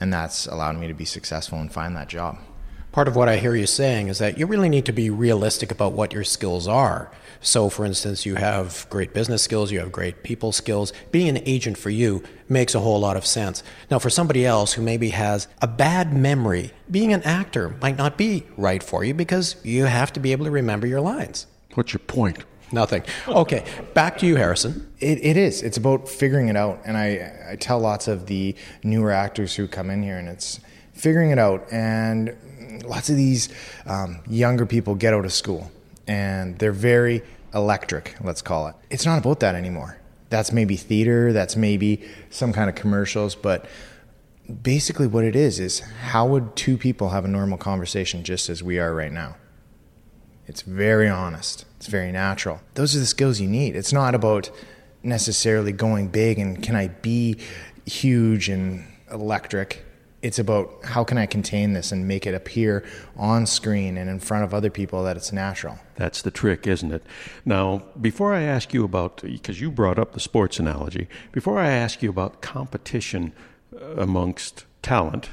and 0.00 0.12
that's 0.12 0.46
allowed 0.46 0.78
me 0.78 0.88
to 0.88 0.94
be 0.94 1.04
successful 1.04 1.58
and 1.58 1.72
find 1.72 1.96
that 1.96 2.08
job 2.08 2.38
part 2.92 3.06
of 3.06 3.14
what 3.14 3.28
I 3.28 3.36
hear 3.36 3.54
you 3.54 3.66
saying 3.66 4.08
is 4.08 4.18
that 4.18 4.36
you 4.36 4.46
really 4.46 4.68
need 4.68 4.86
to 4.86 4.92
be 4.92 5.10
realistic 5.10 5.70
about 5.70 5.92
what 5.92 6.12
your 6.12 6.24
skills 6.24 6.66
are 6.66 7.12
so, 7.42 7.70
for 7.70 7.86
instance, 7.86 8.26
you 8.26 8.34
have 8.34 8.86
great 8.90 9.14
business 9.14 9.42
skills, 9.42 9.72
you 9.72 9.80
have 9.80 9.90
great 9.90 10.22
people 10.22 10.52
skills. 10.52 10.92
Being 11.10 11.28
an 11.30 11.42
agent 11.46 11.78
for 11.78 11.88
you 11.88 12.22
makes 12.50 12.74
a 12.74 12.80
whole 12.80 13.00
lot 13.00 13.16
of 13.16 13.24
sense. 13.24 13.62
Now, 13.90 13.98
for 13.98 14.10
somebody 14.10 14.44
else 14.44 14.74
who 14.74 14.82
maybe 14.82 15.10
has 15.10 15.48
a 15.62 15.66
bad 15.66 16.12
memory, 16.12 16.72
being 16.90 17.14
an 17.14 17.22
actor 17.22 17.76
might 17.80 17.96
not 17.96 18.18
be 18.18 18.44
right 18.58 18.82
for 18.82 19.04
you 19.04 19.14
because 19.14 19.56
you 19.64 19.86
have 19.86 20.12
to 20.12 20.20
be 20.20 20.32
able 20.32 20.44
to 20.44 20.50
remember 20.50 20.86
your 20.86 21.00
lines. 21.00 21.46
What's 21.74 21.94
your 21.94 22.00
point? 22.00 22.44
Nothing. 22.72 23.02
Okay, 23.26 23.64
back 23.94 24.18
to 24.18 24.26
you, 24.26 24.36
Harrison. 24.36 24.92
It, 25.00 25.24
it 25.24 25.36
is. 25.36 25.62
It's 25.62 25.76
about 25.76 26.08
figuring 26.08 26.48
it 26.48 26.56
out. 26.56 26.80
And 26.84 26.96
I, 26.96 27.50
I 27.50 27.56
tell 27.56 27.80
lots 27.80 28.06
of 28.06 28.26
the 28.26 28.54
newer 28.84 29.10
actors 29.10 29.56
who 29.56 29.66
come 29.66 29.90
in 29.90 30.02
here, 30.02 30.18
and 30.18 30.28
it's 30.28 30.60
figuring 30.92 31.30
it 31.30 31.38
out. 31.38 31.66
And 31.72 32.36
lots 32.84 33.10
of 33.10 33.16
these 33.16 33.48
um, 33.86 34.20
younger 34.28 34.66
people 34.66 34.94
get 34.94 35.14
out 35.14 35.24
of 35.24 35.32
school 35.32 35.70
and 36.06 36.58
they're 36.58 36.72
very 36.72 37.22
electric, 37.54 38.16
let's 38.22 38.42
call 38.42 38.68
it. 38.68 38.74
It's 38.90 39.06
not 39.06 39.18
about 39.18 39.40
that 39.40 39.54
anymore. 39.54 39.98
That's 40.28 40.52
maybe 40.52 40.76
theater, 40.76 41.32
that's 41.32 41.56
maybe 41.56 42.02
some 42.30 42.52
kind 42.52 42.68
of 42.68 42.76
commercials, 42.76 43.34
but 43.34 43.66
basically 44.62 45.06
what 45.06 45.24
it 45.24 45.36
is 45.36 45.58
is 45.58 45.80
how 45.80 46.26
would 46.26 46.54
two 46.56 46.76
people 46.76 47.10
have 47.10 47.24
a 47.24 47.28
normal 47.28 47.58
conversation 47.58 48.24
just 48.24 48.48
as 48.48 48.62
we 48.62 48.78
are 48.78 48.94
right 48.94 49.12
now? 49.12 49.36
It's 50.46 50.62
very 50.62 51.08
honest. 51.08 51.64
It's 51.80 51.88
very 51.88 52.12
natural. 52.12 52.60
Those 52.74 52.94
are 52.94 52.98
the 52.98 53.06
skills 53.06 53.40
you 53.40 53.48
need. 53.48 53.74
It's 53.74 53.92
not 53.92 54.14
about 54.14 54.50
necessarily 55.02 55.72
going 55.72 56.08
big 56.08 56.38
and 56.38 56.62
can 56.62 56.76
I 56.76 56.88
be 56.88 57.38
huge 57.86 58.50
and 58.50 58.86
electric 59.10 59.84
it's 60.22 60.38
about 60.38 60.84
how 60.84 61.02
can 61.02 61.16
I 61.16 61.26
contain 61.26 61.72
this 61.72 61.92
and 61.92 62.06
make 62.06 62.26
it 62.26 62.34
appear 62.34 62.84
on 63.16 63.46
screen 63.46 63.96
and 63.96 64.10
in 64.10 64.20
front 64.20 64.44
of 64.44 64.52
other 64.52 64.70
people 64.70 65.02
that 65.04 65.16
it's 65.16 65.32
natural. 65.32 65.78
That's 65.96 66.22
the 66.22 66.30
trick, 66.30 66.66
isn't 66.66 66.92
it? 66.92 67.02
Now, 67.44 67.84
before 68.00 68.34
I 68.34 68.42
ask 68.42 68.74
you 68.74 68.84
about, 68.84 69.22
because 69.22 69.60
you 69.60 69.70
brought 69.70 69.98
up 69.98 70.12
the 70.12 70.20
sports 70.20 70.58
analogy, 70.58 71.08
before 71.32 71.58
I 71.58 71.70
ask 71.70 72.02
you 72.02 72.10
about 72.10 72.42
competition 72.42 73.32
amongst 73.96 74.66
talent 74.82 75.30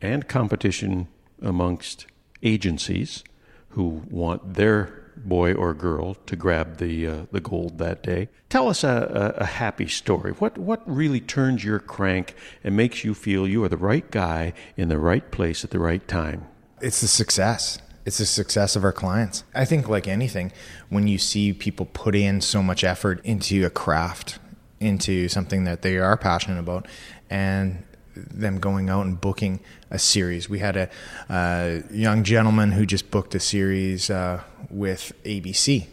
and 0.00 0.26
competition 0.28 1.08
amongst 1.42 2.06
agencies 2.42 3.22
who 3.70 4.02
want 4.08 4.54
their 4.54 5.05
boy 5.16 5.54
or 5.54 5.74
girl 5.74 6.14
to 6.26 6.36
grab 6.36 6.76
the 6.78 7.06
uh, 7.06 7.26
the 7.32 7.40
gold 7.40 7.78
that 7.78 8.02
day. 8.02 8.28
Tell 8.48 8.68
us 8.68 8.84
a, 8.84 9.34
a, 9.38 9.42
a 9.42 9.46
happy 9.46 9.88
story. 9.88 10.32
What 10.32 10.58
what 10.58 10.82
really 10.86 11.20
turns 11.20 11.64
your 11.64 11.78
crank 11.78 12.34
and 12.62 12.76
makes 12.76 13.04
you 13.04 13.14
feel 13.14 13.48
you 13.48 13.64
are 13.64 13.68
the 13.68 13.76
right 13.76 14.08
guy 14.10 14.52
in 14.76 14.88
the 14.88 14.98
right 14.98 15.30
place 15.30 15.64
at 15.64 15.70
the 15.70 15.78
right 15.78 16.06
time? 16.06 16.46
It's 16.80 17.00
the 17.00 17.08
success. 17.08 17.78
It's 18.04 18.18
the 18.18 18.26
success 18.26 18.76
of 18.76 18.84
our 18.84 18.92
clients. 18.92 19.42
I 19.52 19.64
think, 19.64 19.88
like 19.88 20.06
anything, 20.06 20.52
when 20.90 21.08
you 21.08 21.18
see 21.18 21.52
people 21.52 21.86
put 21.86 22.14
in 22.14 22.40
so 22.40 22.62
much 22.62 22.84
effort 22.84 23.20
into 23.24 23.66
a 23.66 23.70
craft, 23.70 24.38
into 24.78 25.28
something 25.28 25.64
that 25.64 25.82
they 25.82 25.98
are 25.98 26.16
passionate 26.16 26.60
about, 26.60 26.86
and 27.28 27.82
them 28.16 28.58
going 28.58 28.88
out 28.88 29.06
and 29.06 29.20
booking 29.20 29.60
a 29.90 29.98
series. 29.98 30.48
We 30.48 30.58
had 30.58 30.76
a, 30.76 30.90
a 31.28 31.82
young 31.90 32.24
gentleman 32.24 32.72
who 32.72 32.86
just 32.86 33.10
booked 33.10 33.34
a 33.34 33.40
series 33.40 34.10
uh, 34.10 34.42
with 34.70 35.12
ABC, 35.24 35.86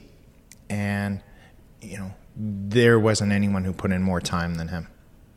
and 0.69 1.21
you 1.81 1.97
know 1.97 2.13
there 2.35 2.99
wasn't 2.99 3.31
anyone 3.31 3.63
who 3.63 3.73
put 3.73 3.91
in 3.91 4.01
more 4.01 4.21
time 4.21 4.55
than 4.55 4.69
him. 4.69 4.87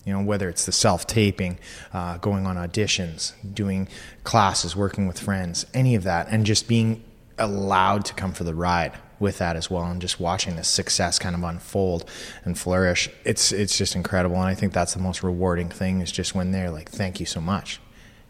You 0.04 0.12
know, 0.12 0.22
whether 0.22 0.48
it's 0.48 0.66
the 0.66 0.72
self 0.72 1.06
taping, 1.06 1.58
uh, 1.92 2.18
going 2.18 2.46
on 2.46 2.56
auditions, 2.56 3.32
doing 3.52 3.88
classes, 4.22 4.76
working 4.76 5.06
with 5.06 5.18
friends, 5.18 5.66
any 5.74 5.96
of 5.96 6.04
that, 6.04 6.28
and 6.30 6.46
just 6.46 6.68
being 6.68 7.02
allowed 7.38 8.04
to 8.06 8.14
come 8.14 8.32
for 8.32 8.44
the 8.44 8.54
ride 8.54 8.92
with 9.18 9.38
that 9.38 9.56
as 9.56 9.70
well 9.70 9.84
and 9.84 10.00
just 10.00 10.20
watching 10.20 10.56
the 10.56 10.64
success 10.64 11.18
kind 11.18 11.34
of 11.34 11.42
unfold 11.42 12.08
and 12.44 12.58
flourish. 12.58 13.08
It's 13.24 13.52
it's 13.52 13.76
just 13.76 13.94
incredible. 13.94 14.36
And 14.36 14.46
i 14.46 14.54
think 14.54 14.72
that's 14.72 14.94
the 14.94 15.00
most 15.00 15.22
rewarding 15.22 15.68
thing 15.68 16.00
is 16.00 16.12
just 16.12 16.34
when 16.34 16.52
they're 16.52 16.70
like 16.70 16.90
thank 16.90 17.20
you 17.20 17.26
so 17.26 17.40
much. 17.40 17.80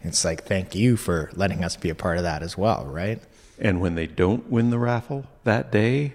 It's 0.03 0.23
like 0.23 0.43
thank 0.43 0.75
you 0.75 0.95
for 0.97 1.29
letting 1.33 1.63
us 1.63 1.75
be 1.75 1.89
a 1.89 1.95
part 1.95 2.17
of 2.17 2.23
that 2.23 2.43
as 2.43 2.57
well 2.57 2.85
right? 2.85 3.21
And 3.59 3.81
when 3.81 3.95
they 3.95 4.07
don't 4.07 4.49
win 4.49 4.69
the 4.69 4.79
raffle 4.79 5.25
that 5.43 5.71
day 5.71 6.13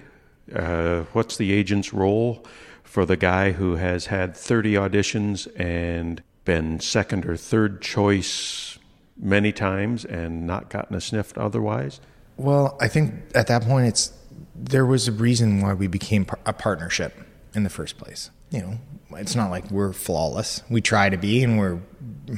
uh, 0.54 1.02
what's 1.12 1.36
the 1.36 1.52
agent's 1.52 1.92
role 1.92 2.44
for 2.82 3.06
the 3.06 3.16
guy 3.16 3.52
who 3.52 3.76
has 3.76 4.06
had 4.06 4.36
30 4.36 4.74
auditions 4.74 5.48
and 5.58 6.22
been 6.44 6.78
second 6.80 7.24
or 7.24 7.36
third 7.36 7.80
choice 7.80 8.78
many 9.16 9.52
times 9.52 10.04
and 10.04 10.46
not 10.46 10.68
gotten 10.68 10.96
a 10.96 11.00
sniff 11.00 11.36
otherwise? 11.36 12.00
Well 12.36 12.76
i 12.80 12.88
think 12.88 13.14
at 13.34 13.46
that 13.48 13.62
point 13.62 13.86
it's 13.86 14.12
there 14.54 14.86
was 14.86 15.08
a 15.08 15.12
reason 15.12 15.60
why 15.60 15.74
we 15.74 15.86
became 15.86 16.26
a 16.46 16.52
partnership 16.52 17.14
in 17.54 17.62
the 17.62 17.70
first 17.70 17.98
place. 17.98 18.30
You 18.50 18.60
know, 18.60 18.78
it's 19.18 19.34
not 19.34 19.50
like 19.50 19.70
we're 19.70 19.92
flawless. 19.92 20.62
We 20.68 20.80
try 20.80 21.08
to 21.08 21.16
be, 21.16 21.42
and 21.42 21.58
we're, 21.58 21.78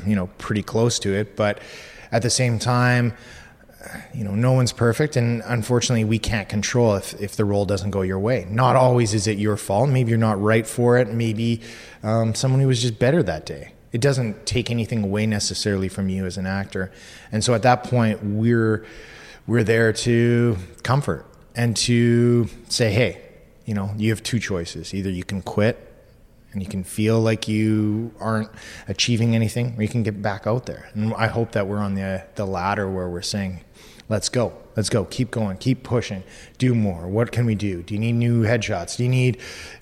you 0.06 0.14
know, 0.14 0.28
pretty 0.38 0.62
close 0.62 0.98
to 1.00 1.12
it. 1.14 1.36
But 1.36 1.60
at 2.12 2.22
the 2.22 2.30
same 2.30 2.58
time, 2.58 3.14
you 4.14 4.24
know, 4.24 4.34
no 4.34 4.52
one's 4.52 4.72
perfect, 4.72 5.16
and 5.16 5.42
unfortunately, 5.44 6.04
we 6.04 6.18
can't 6.18 6.48
control 6.48 6.94
if 6.96 7.20
if 7.20 7.36
the 7.36 7.44
role 7.44 7.64
doesn't 7.64 7.90
go 7.90 8.02
your 8.02 8.18
way. 8.18 8.46
Not 8.48 8.76
always 8.76 9.14
is 9.14 9.26
it 9.26 9.38
your 9.38 9.56
fault. 9.56 9.90
Maybe 9.90 10.10
you're 10.10 10.18
not 10.18 10.40
right 10.40 10.66
for 10.66 10.96
it. 10.98 11.12
Maybe 11.12 11.60
um, 12.02 12.34
someone 12.34 12.60
who 12.60 12.68
was 12.68 12.80
just 12.80 12.98
better 12.98 13.22
that 13.22 13.44
day. 13.46 13.72
It 13.92 14.00
doesn't 14.00 14.46
take 14.46 14.70
anything 14.70 15.04
away 15.04 15.26
necessarily 15.26 15.88
from 15.88 16.08
you 16.08 16.24
as 16.26 16.36
an 16.36 16.46
actor, 16.46 16.90
and 17.30 17.44
so 17.44 17.54
at 17.54 17.62
that 17.62 17.84
point, 17.84 18.24
we're 18.24 18.86
we're 19.46 19.64
there 19.64 19.92
to 19.92 20.56
comfort 20.82 21.26
and 21.54 21.76
to 21.76 22.48
say, 22.68 22.90
hey, 22.90 23.20
you 23.64 23.74
know, 23.74 23.92
you 23.96 24.10
have 24.10 24.22
two 24.22 24.38
choices. 24.38 24.92
Either 24.92 25.10
you 25.10 25.24
can 25.24 25.42
quit 25.42 25.92
and 26.52 26.62
you 26.62 26.68
can 26.68 26.84
feel 26.84 27.20
like 27.20 27.48
you 27.48 28.12
aren't 28.20 28.50
achieving 28.88 29.34
anything, 29.34 29.74
or 29.76 29.82
you 29.82 29.88
can 29.88 30.02
get 30.02 30.22
back 30.22 30.46
out 30.46 30.66
there. 30.66 30.88
And 30.94 31.12
I 31.14 31.26
hope 31.26 31.52
that 31.52 31.66
we're 31.66 31.78
on 31.78 31.94
the 31.94 32.24
the 32.36 32.46
ladder 32.46 32.88
where 32.88 33.08
we're 33.08 33.22
saying, 33.22 33.60
let's 34.08 34.28
go, 34.28 34.52
let's 34.76 34.88
go, 34.88 35.04
keep 35.04 35.30
going, 35.30 35.56
keep 35.56 35.82
pushing, 35.82 36.22
do 36.58 36.74
more. 36.74 37.08
What 37.08 37.32
can 37.32 37.46
we 37.46 37.54
do? 37.54 37.82
Do 37.82 37.94
you 37.94 38.00
need 38.00 38.12
new 38.12 38.42
headshots? 38.42 38.96
Do 38.96 39.02
you 39.02 39.08
need, 39.08 39.38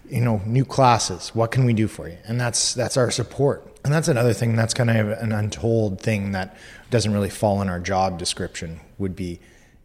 you 0.09 0.21
know, 0.21 0.41
new 0.47 0.65
classes? 0.65 1.35
What 1.35 1.51
can 1.51 1.65
we 1.65 1.75
do 1.75 1.89
for 1.89 2.09
you? 2.09 2.17
And 2.25 2.41
that's 2.41 2.75
that's 2.75 2.97
our 2.97 3.11
support. 3.11 3.67
And 3.85 3.93
that's 3.93 4.09
another 4.09 4.33
thing. 4.33 4.57
That's 4.57 4.75
kind 4.75 4.91
of 4.91 5.09
an 5.09 5.33
untold 5.33 6.01
thing 6.01 6.33
that 6.33 6.57
doesn't 6.91 7.13
really 7.13 7.31
fall 7.31 7.61
in 7.61 7.69
our 7.69 7.81
job 7.81 8.19
description. 8.19 8.81
Would 8.99 9.17
be 9.17 9.41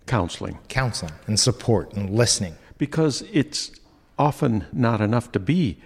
counseling. 0.07 0.59
Counseling 0.67 1.13
and 1.27 1.39
support 1.39 1.93
and 1.93 2.09
listening. 2.09 2.55
Because 2.77 3.23
it's 3.31 3.71
often 4.17 4.65
not 4.71 5.01
enough 5.01 5.31
to 5.33 5.39
be 5.39 5.79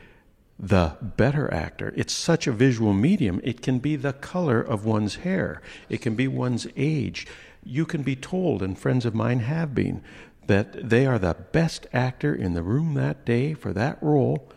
the 0.58 0.96
better 1.02 1.52
actor. 1.54 1.94
It's 1.98 2.14
such 2.14 2.46
a 2.46 2.52
visual 2.52 2.94
medium. 2.94 3.42
It 3.44 3.62
can 3.62 3.80
be 3.80 3.96
the 3.96 4.14
color 4.14 4.62
of 4.62 4.86
one's 4.86 5.16
hair, 5.16 5.62
it 5.90 6.02
can 6.02 6.16
be 6.16 6.28
one's 6.28 6.68
age. 6.78 7.28
You 7.64 7.86
can 7.86 8.02
be 8.02 8.16
told, 8.16 8.64
and 8.64 8.78
friends 8.78 9.06
of 9.06 9.14
mine 9.14 9.42
have 9.42 9.76
been, 9.76 10.02
that 10.48 10.90
they 10.90 11.06
are 11.06 11.20
the 11.20 11.36
best 11.52 11.86
actor 11.94 12.34
in 12.34 12.56
the 12.56 12.64
room 12.64 12.96
that 12.96 13.24
day 13.24 13.54
for 13.54 13.72
that 13.74 14.02
role 14.02 14.50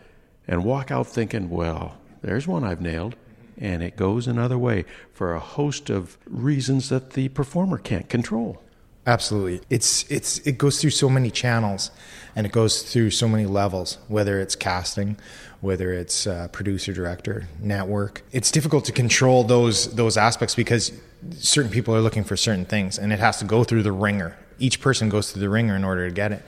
and 0.49 0.64
walk 0.64 0.90
out 0.90 1.06
thinking, 1.06 1.50
well, 1.50 1.99
there's 2.23 2.47
one 2.47 2.64
I've 2.64 2.80
nailed. 2.80 3.16
And 3.59 3.83
it 3.83 3.97
goes 3.97 4.26
another 4.26 4.59
way 4.59 4.85
for 5.12 5.35
a 5.35 5.38
host 5.38 5.90
of 5.90 6.18
reasons 6.26 6.88
that 6.88 7.11
the 7.11 7.28
performer 7.28 7.78
can't 7.78 8.09
control. 8.09 8.63
Absolutely. 9.06 9.61
It's 9.68 10.11
it's 10.11 10.38
it 10.46 10.56
goes 10.56 10.80
through 10.80 10.90
so 10.90 11.08
many 11.11 11.30
channels 11.30 11.90
and 12.34 12.46
it 12.46 12.52
goes 12.52 12.82
through 12.82 13.11
so 13.11 13.28
many 13.28 13.44
levels, 13.44 13.99
whether 14.08 14.40
it's 14.40 14.56
casting, 14.56 15.16
whether 15.61 15.92
it's 15.92 16.26
uh, 16.26 16.49
producer, 16.49 16.92
director, 16.92 17.49
network. 17.61 18.23
It's 18.32 18.50
difficult 18.50 18.87
to 18.87 18.92
control 18.92 19.44
those 19.44 19.94
those 19.94 20.16
aspects 20.16 20.54
because 20.54 20.92
certain 21.37 21.70
people 21.70 21.94
are 21.94 22.00
looking 22.00 22.25
for 22.25 22.37
certain 22.37 22.64
things 22.64 22.99
and 22.99 23.12
it 23.12 23.18
has 23.18 23.38
to 23.38 23.44
go 23.44 23.62
through 23.62 23.82
the 23.82 23.92
wringer. 23.92 24.37
Each 24.58 24.80
person 24.80 25.11
goes 25.11 25.30
through 25.32 25.42
the 25.42 25.50
wringer 25.50 25.76
in 25.76 25.84
order 25.84 26.08
to 26.08 26.14
get 26.14 26.32
it. 26.32 26.42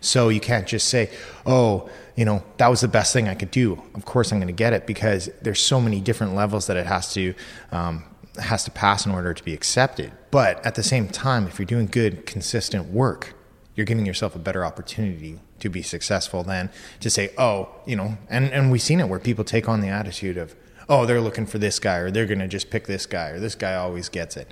So 0.00 0.28
you 0.28 0.40
can't 0.40 0.66
just 0.66 0.88
say, 0.88 1.10
"Oh, 1.44 1.90
you 2.16 2.24
know, 2.24 2.42
that 2.56 2.68
was 2.68 2.80
the 2.80 2.88
best 2.88 3.12
thing 3.12 3.28
I 3.28 3.34
could 3.34 3.50
do. 3.50 3.82
Of 3.94 4.04
course 4.04 4.32
I'm 4.32 4.38
going 4.38 4.46
to 4.48 4.52
get 4.52 4.72
it 4.72 4.86
because 4.86 5.28
there's 5.42 5.60
so 5.60 5.80
many 5.80 6.00
different 6.00 6.34
levels 6.34 6.68
that 6.68 6.76
it 6.76 6.86
has 6.86 7.12
to 7.14 7.34
um, 7.70 8.04
has 8.40 8.64
to 8.64 8.70
pass 8.70 9.06
in 9.06 9.12
order 9.12 9.34
to 9.34 9.44
be 9.44 9.54
accepted. 9.54 10.12
But 10.30 10.64
at 10.64 10.74
the 10.74 10.82
same 10.82 11.08
time, 11.08 11.46
if 11.46 11.58
you're 11.58 11.66
doing 11.66 11.86
good, 11.86 12.26
consistent 12.26 12.90
work, 12.90 13.34
you're 13.74 13.86
giving 13.86 14.06
yourself 14.06 14.34
a 14.34 14.38
better 14.38 14.64
opportunity 14.64 15.40
to 15.60 15.68
be 15.68 15.82
successful 15.82 16.42
than 16.42 16.70
to 17.00 17.10
say, 17.10 17.30
oh, 17.38 17.68
you 17.86 17.96
know, 17.96 18.18
and, 18.28 18.46
and 18.52 18.70
we've 18.70 18.82
seen 18.82 19.00
it 19.00 19.08
where 19.08 19.18
people 19.18 19.44
take 19.44 19.68
on 19.68 19.80
the 19.80 19.88
attitude 19.88 20.36
of, 20.36 20.54
oh, 20.88 21.06
they're 21.06 21.20
looking 21.20 21.46
for 21.46 21.58
this 21.58 21.78
guy 21.78 21.96
or 21.96 22.10
they're 22.10 22.26
going 22.26 22.38
to 22.38 22.48
just 22.48 22.70
pick 22.70 22.86
this 22.86 23.06
guy 23.06 23.30
or 23.30 23.40
this 23.40 23.54
guy 23.54 23.74
always 23.74 24.08
gets 24.08 24.36
it. 24.36 24.50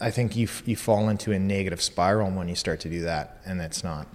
I 0.00 0.10
think 0.10 0.36
you, 0.36 0.48
you 0.64 0.76
fall 0.76 1.08
into 1.08 1.32
a 1.32 1.38
negative 1.38 1.82
spiral 1.82 2.30
when 2.30 2.48
you 2.48 2.54
start 2.54 2.80
to 2.80 2.88
do 2.88 3.02
that, 3.02 3.40
and 3.44 3.60
that's 3.60 3.82
not 3.82 4.06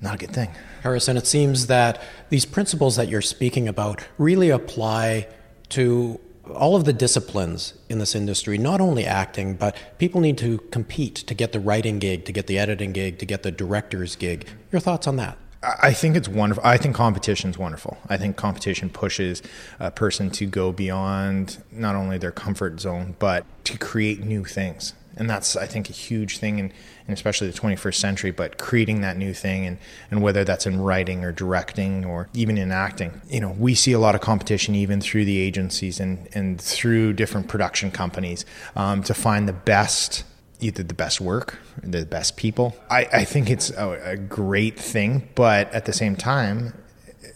not 0.00 0.16
a 0.16 0.18
good 0.18 0.32
thing. 0.32 0.50
Harrison, 0.82 1.16
it 1.16 1.28
seems 1.28 1.68
that 1.68 2.02
these 2.28 2.44
principles 2.44 2.96
that 2.96 3.08
you're 3.08 3.22
speaking 3.22 3.68
about 3.68 4.04
really 4.18 4.50
apply 4.50 5.28
to 5.68 6.20
all 6.54 6.76
of 6.76 6.84
the 6.84 6.92
disciplines 6.92 7.74
in 7.88 7.98
this 7.98 8.14
industry, 8.14 8.58
not 8.58 8.80
only 8.80 9.04
acting, 9.04 9.54
but 9.54 9.76
people 9.98 10.20
need 10.20 10.38
to 10.38 10.58
compete 10.70 11.14
to 11.14 11.34
get 11.34 11.52
the 11.52 11.60
writing 11.60 11.98
gig, 11.98 12.24
to 12.24 12.32
get 12.32 12.46
the 12.46 12.58
editing 12.58 12.92
gig, 12.92 13.18
to 13.18 13.26
get 13.26 13.42
the 13.42 13.50
director's 13.50 14.16
gig. 14.16 14.46
Your 14.70 14.80
thoughts 14.80 15.06
on 15.06 15.16
that? 15.16 15.38
I 15.62 15.92
think 15.92 16.16
it's 16.16 16.28
wonderful. 16.28 16.64
I 16.66 16.76
think 16.76 16.96
competition 16.96 17.50
is 17.50 17.56
wonderful. 17.56 17.96
I 18.08 18.16
think 18.16 18.36
competition 18.36 18.90
pushes 18.90 19.42
a 19.78 19.92
person 19.92 20.28
to 20.30 20.46
go 20.46 20.72
beyond 20.72 21.62
not 21.70 21.94
only 21.94 22.18
their 22.18 22.32
comfort 22.32 22.80
zone, 22.80 23.14
but 23.20 23.46
to 23.66 23.78
create 23.78 24.24
new 24.24 24.44
things 24.44 24.94
and 25.16 25.28
that's 25.28 25.56
I 25.56 25.66
think 25.66 25.90
a 25.90 25.92
huge 25.92 26.38
thing 26.38 26.58
in, 26.58 26.72
in, 27.06 27.14
especially 27.14 27.50
the 27.50 27.58
21st 27.58 27.94
century. 27.94 28.30
But 28.30 28.58
creating 28.58 29.00
that 29.02 29.16
new 29.16 29.34
thing, 29.34 29.66
and 29.66 29.78
and 30.10 30.22
whether 30.22 30.44
that's 30.44 30.66
in 30.66 30.80
writing 30.80 31.24
or 31.24 31.32
directing 31.32 32.04
or 32.04 32.28
even 32.34 32.58
in 32.58 32.72
acting, 32.72 33.20
you 33.28 33.40
know, 33.40 33.50
we 33.58 33.74
see 33.74 33.92
a 33.92 33.98
lot 33.98 34.14
of 34.14 34.20
competition 34.20 34.74
even 34.74 35.00
through 35.00 35.24
the 35.24 35.38
agencies 35.38 36.00
and 36.00 36.28
and 36.34 36.60
through 36.60 37.14
different 37.14 37.48
production 37.48 37.90
companies 37.90 38.44
um, 38.76 39.02
to 39.04 39.14
find 39.14 39.48
the 39.48 39.52
best. 39.52 40.24
Either 40.60 40.84
the 40.84 40.94
best 40.94 41.20
work, 41.20 41.58
the 41.82 42.06
best 42.06 42.36
people. 42.36 42.76
I, 42.88 43.08
I 43.12 43.24
think 43.24 43.50
it's 43.50 43.70
a, 43.70 44.12
a 44.12 44.16
great 44.16 44.78
thing, 44.78 45.28
but 45.34 45.68
at 45.72 45.86
the 45.86 45.92
same 45.92 46.14
time, 46.14 46.72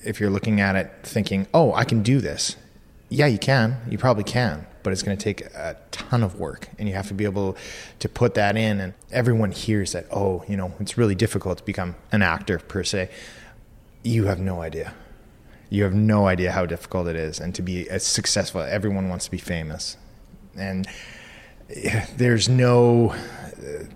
if 0.04 0.20
you're 0.20 0.30
looking 0.30 0.60
at 0.60 0.76
it 0.76 0.92
thinking, 1.02 1.48
"Oh, 1.52 1.74
I 1.74 1.82
can 1.82 2.04
do 2.04 2.20
this," 2.20 2.54
yeah, 3.08 3.26
you 3.26 3.38
can. 3.38 3.78
You 3.90 3.98
probably 3.98 4.22
can 4.22 4.64
but 4.86 4.92
it's 4.92 5.02
going 5.02 5.18
to 5.18 5.24
take 5.24 5.40
a 5.40 5.76
ton 5.90 6.22
of 6.22 6.38
work 6.38 6.68
and 6.78 6.88
you 6.88 6.94
have 6.94 7.08
to 7.08 7.14
be 7.14 7.24
able 7.24 7.56
to 7.98 8.08
put 8.08 8.34
that 8.34 8.56
in 8.56 8.78
and 8.78 8.94
everyone 9.10 9.50
hears 9.50 9.90
that 9.90 10.06
oh 10.12 10.44
you 10.46 10.56
know 10.56 10.72
it's 10.78 10.96
really 10.96 11.16
difficult 11.16 11.58
to 11.58 11.64
become 11.64 11.96
an 12.12 12.22
actor 12.22 12.60
per 12.60 12.84
se. 12.84 13.10
You 14.04 14.26
have 14.26 14.38
no 14.38 14.62
idea. 14.62 14.94
You 15.70 15.82
have 15.82 15.92
no 15.92 16.28
idea 16.28 16.52
how 16.52 16.66
difficult 16.66 17.08
it 17.08 17.16
is 17.16 17.40
and 17.40 17.52
to 17.56 17.62
be 17.62 17.90
as 17.90 18.06
successful 18.06 18.60
everyone 18.60 19.08
wants 19.08 19.24
to 19.24 19.30
be 19.32 19.38
famous. 19.38 19.96
And 20.56 20.86
there's 22.16 22.48
no 22.48 23.12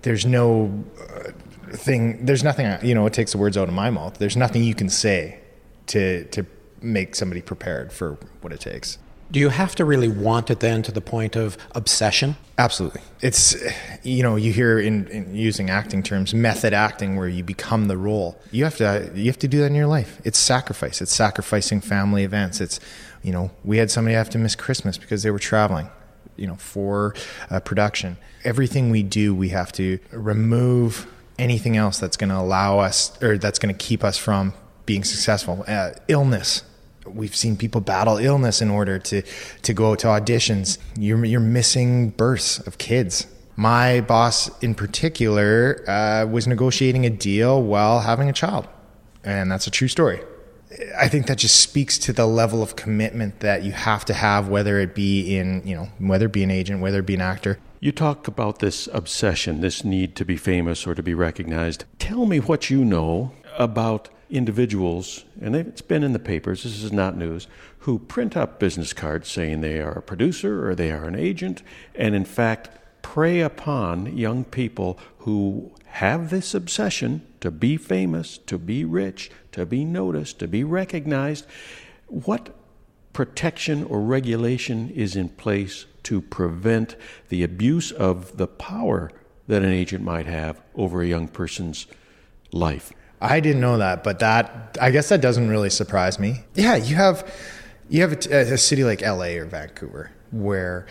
there's 0.01 0.25
no 0.25 0.83
uh, 0.99 1.31
thing 1.71 2.25
there's 2.25 2.43
nothing 2.43 2.67
you 2.85 2.93
know 2.93 3.05
it 3.05 3.13
takes 3.13 3.31
the 3.31 3.37
words 3.37 3.57
out 3.57 3.69
of 3.69 3.73
my 3.73 3.89
mouth. 3.89 4.17
There's 4.17 4.35
nothing 4.35 4.61
you 4.61 4.75
can 4.75 4.89
say 4.89 5.39
to 5.85 6.25
to 6.25 6.45
make 6.81 7.15
somebody 7.15 7.41
prepared 7.41 7.93
for 7.93 8.17
what 8.41 8.51
it 8.51 8.59
takes 8.59 8.97
Do 9.31 9.39
you 9.39 9.49
have 9.49 9.75
to 9.75 9.85
really 9.85 10.09
want 10.09 10.49
it 10.49 10.59
then 10.59 10.83
to 10.83 10.91
the 10.91 10.99
point 10.99 11.37
of 11.37 11.57
obsession? 11.73 12.35
Absolutely. 12.57 13.01
It's, 13.21 13.55
you 14.03 14.23
know, 14.23 14.35
you 14.35 14.51
hear 14.51 14.77
in, 14.77 15.07
in, 15.07 15.33
using 15.33 15.69
acting 15.69 16.03
terms, 16.03 16.33
method 16.33 16.73
acting, 16.73 17.15
where 17.15 17.29
you 17.29 17.43
become 17.43 17.87
the 17.87 17.97
role. 17.97 18.37
You 18.51 18.65
have 18.65 18.75
to, 18.77 19.09
you 19.15 19.27
have 19.27 19.39
to 19.39 19.47
do 19.47 19.59
that 19.59 19.67
in 19.67 19.75
your 19.75 19.87
life. 19.87 20.19
It's 20.25 20.37
sacrifice. 20.37 21.01
It's 21.01 21.13
sacrificing 21.13 21.79
family 21.79 22.23
events. 22.23 22.59
It's, 22.59 22.81
you 23.23 23.31
know, 23.31 23.51
we 23.63 23.77
had 23.77 23.89
somebody 23.89 24.15
have 24.15 24.29
to 24.31 24.37
miss 24.37 24.55
Christmas 24.55 24.97
because 24.97 25.23
they 25.23 25.31
were 25.31 25.39
traveling, 25.39 25.89
you 26.35 26.45
know, 26.45 26.55
for 26.55 27.15
uh, 27.49 27.61
production. 27.61 28.17
Everything 28.43 28.89
we 28.89 29.01
do, 29.01 29.33
we 29.33 29.49
have 29.49 29.71
to 29.73 29.99
remove 30.11 31.07
anything 31.39 31.77
else 31.77 31.99
that's 31.99 32.17
going 32.17 32.29
to 32.29 32.37
allow 32.37 32.79
us 32.79 33.17
or 33.23 33.37
that's 33.37 33.59
going 33.59 33.73
to 33.73 33.85
keep 33.85 34.03
us 34.03 34.17
from 34.17 34.53
being 34.85 35.03
successful. 35.03 35.63
Uh, 35.67 35.91
illness, 36.07 36.63
we've 37.05 37.35
seen 37.35 37.57
people 37.57 37.81
battle 37.81 38.17
illness 38.17 38.61
in 38.61 38.69
order 38.69 38.99
to 38.99 39.21
to 39.61 39.73
go 39.73 39.95
to 39.95 40.07
auditions. 40.07 40.77
You're 40.97 41.23
you're 41.25 41.39
missing 41.39 42.09
births 42.09 42.59
of 42.59 42.77
kids. 42.77 43.27
My 43.55 44.01
boss, 44.01 44.49
in 44.63 44.75
particular, 44.75 45.83
uh, 45.87 46.25
was 46.25 46.47
negotiating 46.47 47.05
a 47.05 47.09
deal 47.09 47.61
while 47.61 47.99
having 47.99 48.29
a 48.29 48.33
child, 48.33 48.67
and 49.23 49.51
that's 49.51 49.67
a 49.67 49.71
true 49.71 49.87
story. 49.87 50.21
I 50.97 51.09
think 51.09 51.27
that 51.27 51.37
just 51.37 51.59
speaks 51.59 51.97
to 51.99 52.13
the 52.13 52.25
level 52.25 52.63
of 52.63 52.77
commitment 52.77 53.41
that 53.41 53.63
you 53.63 53.73
have 53.73 54.05
to 54.05 54.13
have, 54.13 54.47
whether 54.47 54.79
it 54.79 54.95
be 54.95 55.37
in 55.37 55.61
you 55.65 55.75
know 55.75 55.89
whether 55.99 56.27
it 56.27 56.31
be 56.31 56.43
an 56.43 56.51
agent, 56.51 56.81
whether 56.81 56.99
it 56.99 57.05
be 57.05 57.15
an 57.15 57.21
actor. 57.21 57.59
You 57.79 57.91
talk 57.91 58.27
about 58.27 58.59
this 58.59 58.87
obsession, 58.93 59.61
this 59.61 59.83
need 59.83 60.15
to 60.15 60.23
be 60.23 60.37
famous 60.37 60.85
or 60.85 60.93
to 60.93 61.01
be 61.01 61.15
recognized. 61.15 61.85
Tell 61.97 62.27
me 62.27 62.39
what 62.39 62.69
you 62.69 62.85
know 62.85 63.31
about 63.57 64.09
individuals, 64.31 65.25
and 65.41 65.55
it's 65.55 65.81
been 65.81 66.03
in 66.03 66.13
the 66.13 66.19
papers, 66.19 66.63
this 66.63 66.81
is 66.81 66.91
not 66.91 67.17
news, 67.17 67.47
who 67.79 67.99
print 67.99 68.37
up 68.37 68.59
business 68.59 68.93
cards 68.93 69.29
saying 69.29 69.61
they 69.61 69.79
are 69.79 69.91
a 69.91 70.01
producer 70.01 70.67
or 70.67 70.73
they 70.73 70.91
are 70.91 71.05
an 71.05 71.15
agent, 71.15 71.61
and 71.93 72.15
in 72.15 72.25
fact 72.25 72.69
prey 73.01 73.41
upon 73.41 74.17
young 74.17 74.43
people 74.43 74.97
who 75.19 75.71
have 75.85 76.29
this 76.29 76.53
obsession 76.53 77.25
to 77.41 77.51
be 77.51 77.75
famous, 77.75 78.37
to 78.37 78.57
be 78.57 78.85
rich, 78.85 79.29
to 79.51 79.65
be 79.65 79.83
noticed, 79.83 80.39
to 80.39 80.47
be 80.47 80.63
recognized. 80.63 81.45
What 82.07 82.55
protection 83.13 83.83
or 83.83 83.99
regulation 83.99 84.89
is 84.91 85.15
in 85.15 85.29
place 85.29 85.85
to 86.03 86.21
prevent 86.21 86.95
the 87.29 87.43
abuse 87.43 87.91
of 87.91 88.37
the 88.37 88.47
power 88.47 89.11
that 89.47 89.63
an 89.63 89.71
agent 89.71 90.03
might 90.03 90.27
have 90.27 90.61
over 90.75 91.01
a 91.01 91.07
young 91.07 91.27
person's 91.27 91.87
life? 92.53 92.93
I 93.21 93.39
didn't 93.39 93.61
know 93.61 93.77
that, 93.77 94.03
but 94.03 94.19
that 94.19 94.77
I 94.81 94.89
guess 94.89 95.09
that 95.09 95.21
doesn't 95.21 95.47
really 95.49 95.69
surprise 95.69 96.17
me. 96.17 96.43
Yeah, 96.55 96.75
you 96.75 96.95
have 96.95 97.31
you 97.87 98.01
have 98.01 98.13
a, 98.13 98.53
a 98.53 98.57
city 98.57 98.83
like 98.83 99.01
LA 99.01 99.37
or 99.37 99.45
Vancouver 99.45 100.11
where 100.31 100.87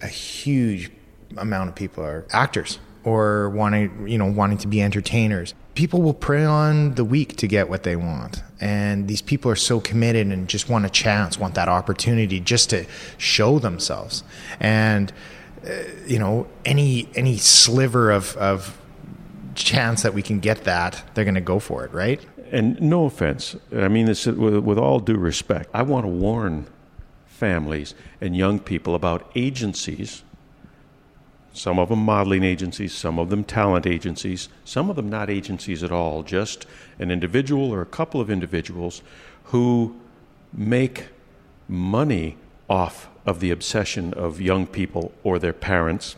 a 0.00 0.06
huge 0.06 0.90
amount 1.36 1.70
of 1.70 1.74
people 1.74 2.04
are 2.04 2.26
actors 2.30 2.78
or 3.02 3.50
wanting 3.50 4.06
you 4.06 4.18
know 4.18 4.26
wanting 4.26 4.58
to 4.58 4.68
be 4.68 4.80
entertainers. 4.80 5.54
People 5.74 6.02
will 6.02 6.14
prey 6.14 6.44
on 6.44 6.94
the 6.94 7.04
weak 7.04 7.36
to 7.38 7.48
get 7.48 7.68
what 7.68 7.82
they 7.82 7.96
want, 7.96 8.44
and 8.60 9.08
these 9.08 9.20
people 9.20 9.50
are 9.50 9.56
so 9.56 9.80
committed 9.80 10.28
and 10.28 10.48
just 10.48 10.68
want 10.68 10.86
a 10.86 10.90
chance, 10.90 11.36
want 11.38 11.56
that 11.56 11.68
opportunity 11.68 12.38
just 12.38 12.70
to 12.70 12.86
show 13.18 13.58
themselves. 13.58 14.22
And 14.60 15.12
uh, 15.66 15.72
you 16.06 16.20
know 16.20 16.46
any 16.64 17.08
any 17.16 17.36
sliver 17.36 18.12
of 18.12 18.36
of 18.36 18.78
chance 19.54 20.02
that 20.02 20.14
we 20.14 20.22
can 20.22 20.40
get 20.40 20.64
that, 20.64 21.02
they're 21.14 21.24
going 21.24 21.34
to 21.34 21.40
go 21.40 21.58
for 21.58 21.84
it, 21.84 21.92
right? 21.92 22.24
And 22.50 22.80
no 22.80 23.06
offense, 23.06 23.56
I 23.74 23.88
mean 23.88 24.06
this 24.06 24.26
with, 24.26 24.58
with 24.58 24.78
all 24.78 25.00
due 25.00 25.16
respect. 25.16 25.70
I 25.72 25.82
want 25.82 26.04
to 26.04 26.08
warn 26.08 26.66
families 27.26 27.94
and 28.20 28.36
young 28.36 28.58
people 28.58 28.94
about 28.94 29.30
agencies. 29.34 30.22
Some 31.52 31.78
of 31.78 31.88
them 31.88 32.00
modeling 32.00 32.42
agencies, 32.42 32.92
some 32.92 33.18
of 33.18 33.30
them 33.30 33.44
talent 33.44 33.86
agencies, 33.86 34.48
some 34.64 34.90
of 34.90 34.96
them 34.96 35.08
not 35.08 35.30
agencies 35.30 35.82
at 35.82 35.92
all, 35.92 36.22
just 36.22 36.66
an 36.98 37.10
individual 37.10 37.72
or 37.72 37.80
a 37.80 37.86
couple 37.86 38.20
of 38.20 38.28
individuals 38.28 39.02
who 39.44 39.94
make 40.52 41.08
money 41.68 42.36
off 42.68 43.08
of 43.26 43.40
the 43.40 43.50
obsession 43.50 44.12
of 44.14 44.40
young 44.40 44.66
people 44.66 45.12
or 45.22 45.38
their 45.38 45.52
parents 45.52 46.16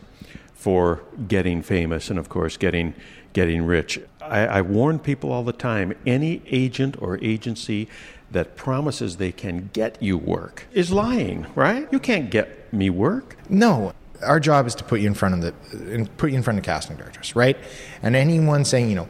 for 0.53 1.03
getting 1.27 1.61
famous 1.61 2.09
and, 2.09 2.17
of 2.17 2.29
course, 2.29 2.57
getting 2.57 2.93
getting 3.37 3.63
rich. 3.63 3.99
I, 4.19 4.47
I 4.47 4.61
warn 4.61 4.97
people 4.97 5.31
all 5.31 5.43
the 5.43 5.53
time 5.53 5.93
any 6.07 6.41
agent 6.47 6.99
or 6.99 7.23
agency 7.23 7.87
that 8.31 8.55
promises 8.55 9.17
they 9.17 9.31
can 9.31 9.69
get 9.73 10.01
you 10.01 10.17
work 10.17 10.65
is 10.73 10.91
lying, 10.91 11.45
right? 11.53 11.87
You 11.91 11.99
can't 11.99 12.31
get 12.31 12.73
me 12.73 12.89
work. 12.89 13.37
No. 13.47 13.93
Our 14.23 14.39
job 14.39 14.65
is 14.65 14.73
to 14.73 14.83
put 14.83 15.01
you 15.01 15.07
in 15.07 15.13
front 15.13 15.35
of 15.35 15.41
the 15.41 15.93
and 15.93 16.17
put 16.17 16.31
you 16.31 16.37
in 16.37 16.41
front 16.41 16.57
of 16.57 16.65
casting 16.65 16.97
directors, 16.97 17.35
right? 17.35 17.55
And 18.01 18.15
anyone 18.15 18.65
saying, 18.65 18.89
you 18.89 18.95
know, 18.95 19.07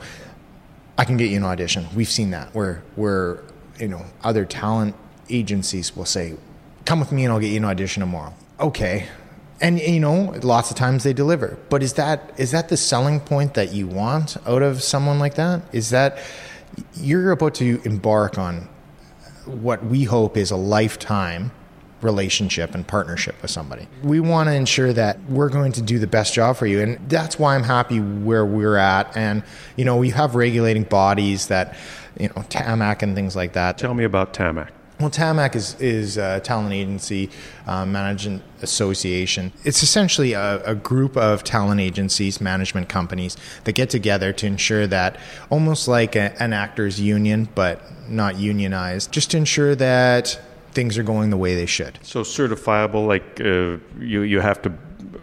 I 0.98 1.06
can 1.06 1.16
get 1.16 1.30
you 1.30 1.38
an 1.38 1.46
audition. 1.46 1.88
We've 1.96 2.10
seen 2.10 2.32
that 2.32 2.54
where 2.54 2.84
where 2.98 3.44
you 3.80 3.88
know 3.88 4.04
other 4.26 4.44
talent 4.44 4.94
agencies 5.30 5.96
will 5.96 6.04
say, 6.18 6.36
"Come 6.84 7.00
with 7.00 7.14
me 7.14 7.24
and 7.24 7.32
I'll 7.32 7.40
get 7.40 7.52
you 7.52 7.58
an 7.58 7.66
audition 7.66 8.02
tomorrow." 8.02 8.34
Okay, 8.60 9.08
and 9.62 9.80
you 9.80 10.00
know 10.00 10.34
lots 10.44 10.70
of 10.70 10.78
times 10.78 11.04
they 11.04 11.14
deliver 11.14 11.58
but 11.70 11.82
is 11.82 11.94
that 11.94 12.34
is 12.38 12.52
that 12.52 12.70
the 12.70 12.78
selling 12.78 13.20
point 13.20 13.54
that 13.56 13.74
you 13.74 13.88
want 13.88 14.38
out 14.46 14.62
of 14.62 14.84
someone 14.84 15.20
like 15.20 15.36
that 15.36 15.62
is 15.74 15.90
that 15.90 16.20
you're 16.96 17.32
about 17.32 17.56
to 17.56 17.82
embark 17.86 18.38
on 18.38 18.68
what 19.46 19.86
we 19.86 20.04
hope 20.04 20.38
is 20.38 20.52
a 20.52 20.56
lifetime 20.56 21.52
relationship 22.02 22.76
and 22.76 22.88
partnership 22.88 23.42
with 23.42 23.50
somebody. 23.50 23.88
We 24.04 24.20
want 24.20 24.50
to 24.50 24.54
ensure 24.54 24.94
that 24.94 25.20
we're 25.30 25.50
going 25.50 25.72
to 25.74 25.82
do 25.82 25.98
the 25.98 26.08
best 26.08 26.34
job 26.34 26.58
for 26.58 26.68
you 26.68 26.82
and 26.82 27.10
that's 27.10 27.40
why 27.40 27.56
I'm 27.56 27.64
happy 27.64 28.00
where 28.00 28.46
we're 28.46 28.78
at 28.78 29.16
and 29.16 29.44
you 29.76 29.86
know 29.86 29.98
we 29.98 30.12
have 30.12 30.36
regulating 30.36 30.84
bodies 30.84 31.48
that 31.48 31.76
you 32.20 32.28
know 32.30 32.36
TAMAC 32.36 33.02
and 33.02 33.16
things 33.16 33.36
like 33.36 33.54
that. 33.54 33.78
Tell 33.78 33.94
me 33.94 34.04
about 34.04 34.34
TAMAC. 34.34 34.70
Well, 35.00 35.12
TAMAC 35.12 35.56
is, 35.56 35.80
is 35.80 36.18
a 36.18 36.40
talent 36.40 36.74
agency 36.74 37.30
uh, 37.68 37.86
management 37.86 38.42
association. 38.64 39.52
It's 39.64 39.84
essentially 39.84 40.34
a, 40.34 40.64
a, 40.64 40.74
group 40.74 41.16
of 41.16 41.44
talent 41.44 41.80
agencies, 41.80 42.42
management 42.42 42.90
companies 42.90 43.38
that 43.66 43.74
get 43.74 43.92
together 43.92 44.34
to 44.34 44.48
ensure 44.48 44.88
that, 44.88 45.20
almost 45.52 45.88
like 45.88 46.16
a, 46.16 46.36
an 46.42 46.52
actors 46.52 47.00
union, 47.00 47.48
but 47.54 47.80
not 48.10 48.38
unionized, 48.38 49.12
just 49.12 49.30
to 49.32 49.38
ensure 49.38 49.76
that 49.76 50.40
things 50.72 50.98
are 50.98 51.04
going 51.04 51.30
the 51.30 51.38
way 51.38 51.54
they 51.54 51.68
should. 51.68 52.00
So 52.02 52.22
certifiable, 52.22 53.06
like 53.08 53.40
uh, 53.40 53.78
you 54.04 54.22
you 54.22 54.40
have 54.40 54.64
to 54.64 54.74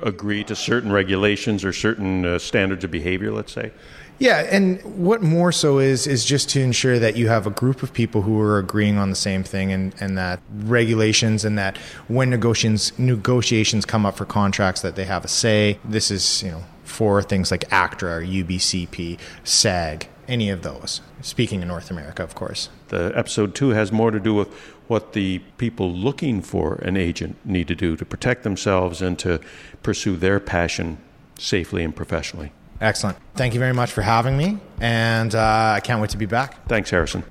agree 0.03 0.45
to 0.45 0.55
certain 0.55 0.93
regulations 0.93 1.65
or 1.65 1.73
certain 1.73 2.25
uh, 2.25 2.39
standards 2.39 2.85
of 2.85 2.91
behavior, 2.93 3.33
let's 3.33 3.53
say. 3.53 3.73
Yeah, 4.19 4.47
and 4.51 4.81
what 4.83 5.23
more 5.23 5.51
so 5.51 5.79
is 5.79 6.07
is 6.07 6.25
just 6.25 6.49
to 6.51 6.61
ensure 6.61 6.99
that 6.99 7.17
you 7.17 7.29
have 7.29 7.47
a 7.47 7.51
group 7.51 7.83
of 7.83 7.93
people 7.93 8.23
who 8.23 8.41
are 8.41 8.59
agreeing 8.59 8.97
on 8.97 9.11
the 9.11 9.17
same 9.17 9.43
thing, 9.43 9.73
and, 9.73 9.95
and 10.01 10.17
that 10.17 10.41
regulations 10.53 11.45
and 11.45 11.59
that 11.59 11.77
when 12.07 12.31
negotiations 12.31 12.97
negotiations 12.99 13.85
come 13.85 14.07
up 14.07 14.17
for 14.17 14.25
contracts, 14.25 14.83
that 14.83 14.95
they 14.95 15.05
have 15.05 15.25
a 15.25 15.29
say. 15.29 15.79
This 15.85 16.11
is 16.11 16.43
you 16.43 16.51
know 16.51 16.65
for 16.85 17.23
things 17.23 17.51
like 17.51 17.65
ACTRA 17.73 18.19
or 18.19 18.23
UBCP, 18.23 19.19
SAG, 19.43 20.09
any 20.29 20.49
of 20.49 20.63
those. 20.63 21.01
Speaking 21.21 21.63
in 21.63 21.69
North 21.69 21.91
America, 21.91 22.23
of 22.23 22.35
course. 22.35 22.69
The 22.89 23.13
episode 23.17 23.55
two 23.55 23.71
has 23.71 23.91
more 23.91 24.11
to 24.11 24.21
do 24.21 24.35
with 24.35 24.53
what 24.87 25.15
the 25.15 25.39
people 25.59 25.91
looking 25.91 26.43
for 26.43 26.75
an 26.77 26.97
agent 26.97 27.37
need 27.45 27.67
to 27.69 27.75
do 27.75 27.97
to 27.97 28.05
protect 28.05 28.43
themselves 28.43 29.03
and 29.03 29.19
to 29.19 29.41
pursue 29.83 30.17
their 30.17 30.39
passion 30.39 30.99
safely 31.39 31.83
and 31.83 31.97
professionally. 31.97 32.53
Excellent. 32.81 33.17
Thank 33.35 33.55
you 33.55 33.61
very 33.61 33.73
much 33.73 33.93
for 33.93 34.03
having 34.03 34.37
me, 34.37 34.59
and 34.81 35.35
uh, 35.35 35.75
I 35.77 35.81
can't 35.81 36.01
wait 36.01 36.11
to 36.11 36.19
be 36.19 36.27
back. 36.27 36.67
Thanks, 36.69 36.91
Harrison. 36.91 37.25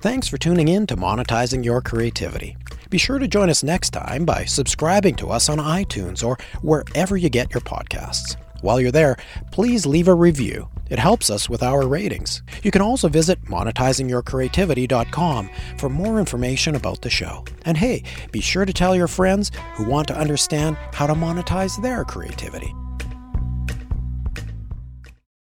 Thanks 0.00 0.28
for 0.28 0.36
tuning 0.36 0.68
in 0.68 0.86
to 0.88 0.96
Monetizing 0.96 1.64
Your 1.64 1.80
Creativity. 1.80 2.56
Be 2.90 2.98
sure 2.98 3.18
to 3.18 3.28
join 3.28 3.48
us 3.48 3.62
next 3.62 3.90
time 3.90 4.24
by 4.24 4.44
subscribing 4.44 5.14
to 5.16 5.30
us 5.30 5.48
on 5.48 5.58
iTunes 5.58 6.26
or 6.26 6.36
wherever 6.60 7.16
you 7.16 7.30
get 7.30 7.54
your 7.54 7.60
podcasts. 7.60 8.36
While 8.62 8.80
you're 8.80 8.92
there, 8.92 9.16
please 9.50 9.86
leave 9.86 10.08
a 10.08 10.14
review. 10.14 10.68
It 10.90 10.98
helps 10.98 11.30
us 11.30 11.48
with 11.48 11.62
our 11.62 11.86
ratings. 11.86 12.42
You 12.62 12.70
can 12.70 12.82
also 12.82 13.08
visit 13.08 13.42
monetizingyourcreativity.com 13.46 15.50
for 15.78 15.88
more 15.88 16.18
information 16.18 16.74
about 16.74 17.02
the 17.02 17.10
show. 17.10 17.44
And 17.64 17.78
hey, 17.78 18.02
be 18.30 18.40
sure 18.40 18.64
to 18.64 18.72
tell 18.72 18.94
your 18.94 19.08
friends 19.08 19.50
who 19.74 19.84
want 19.84 20.08
to 20.08 20.18
understand 20.18 20.76
how 20.92 21.06
to 21.06 21.14
monetize 21.14 21.80
their 21.80 22.04
creativity. 22.04 22.74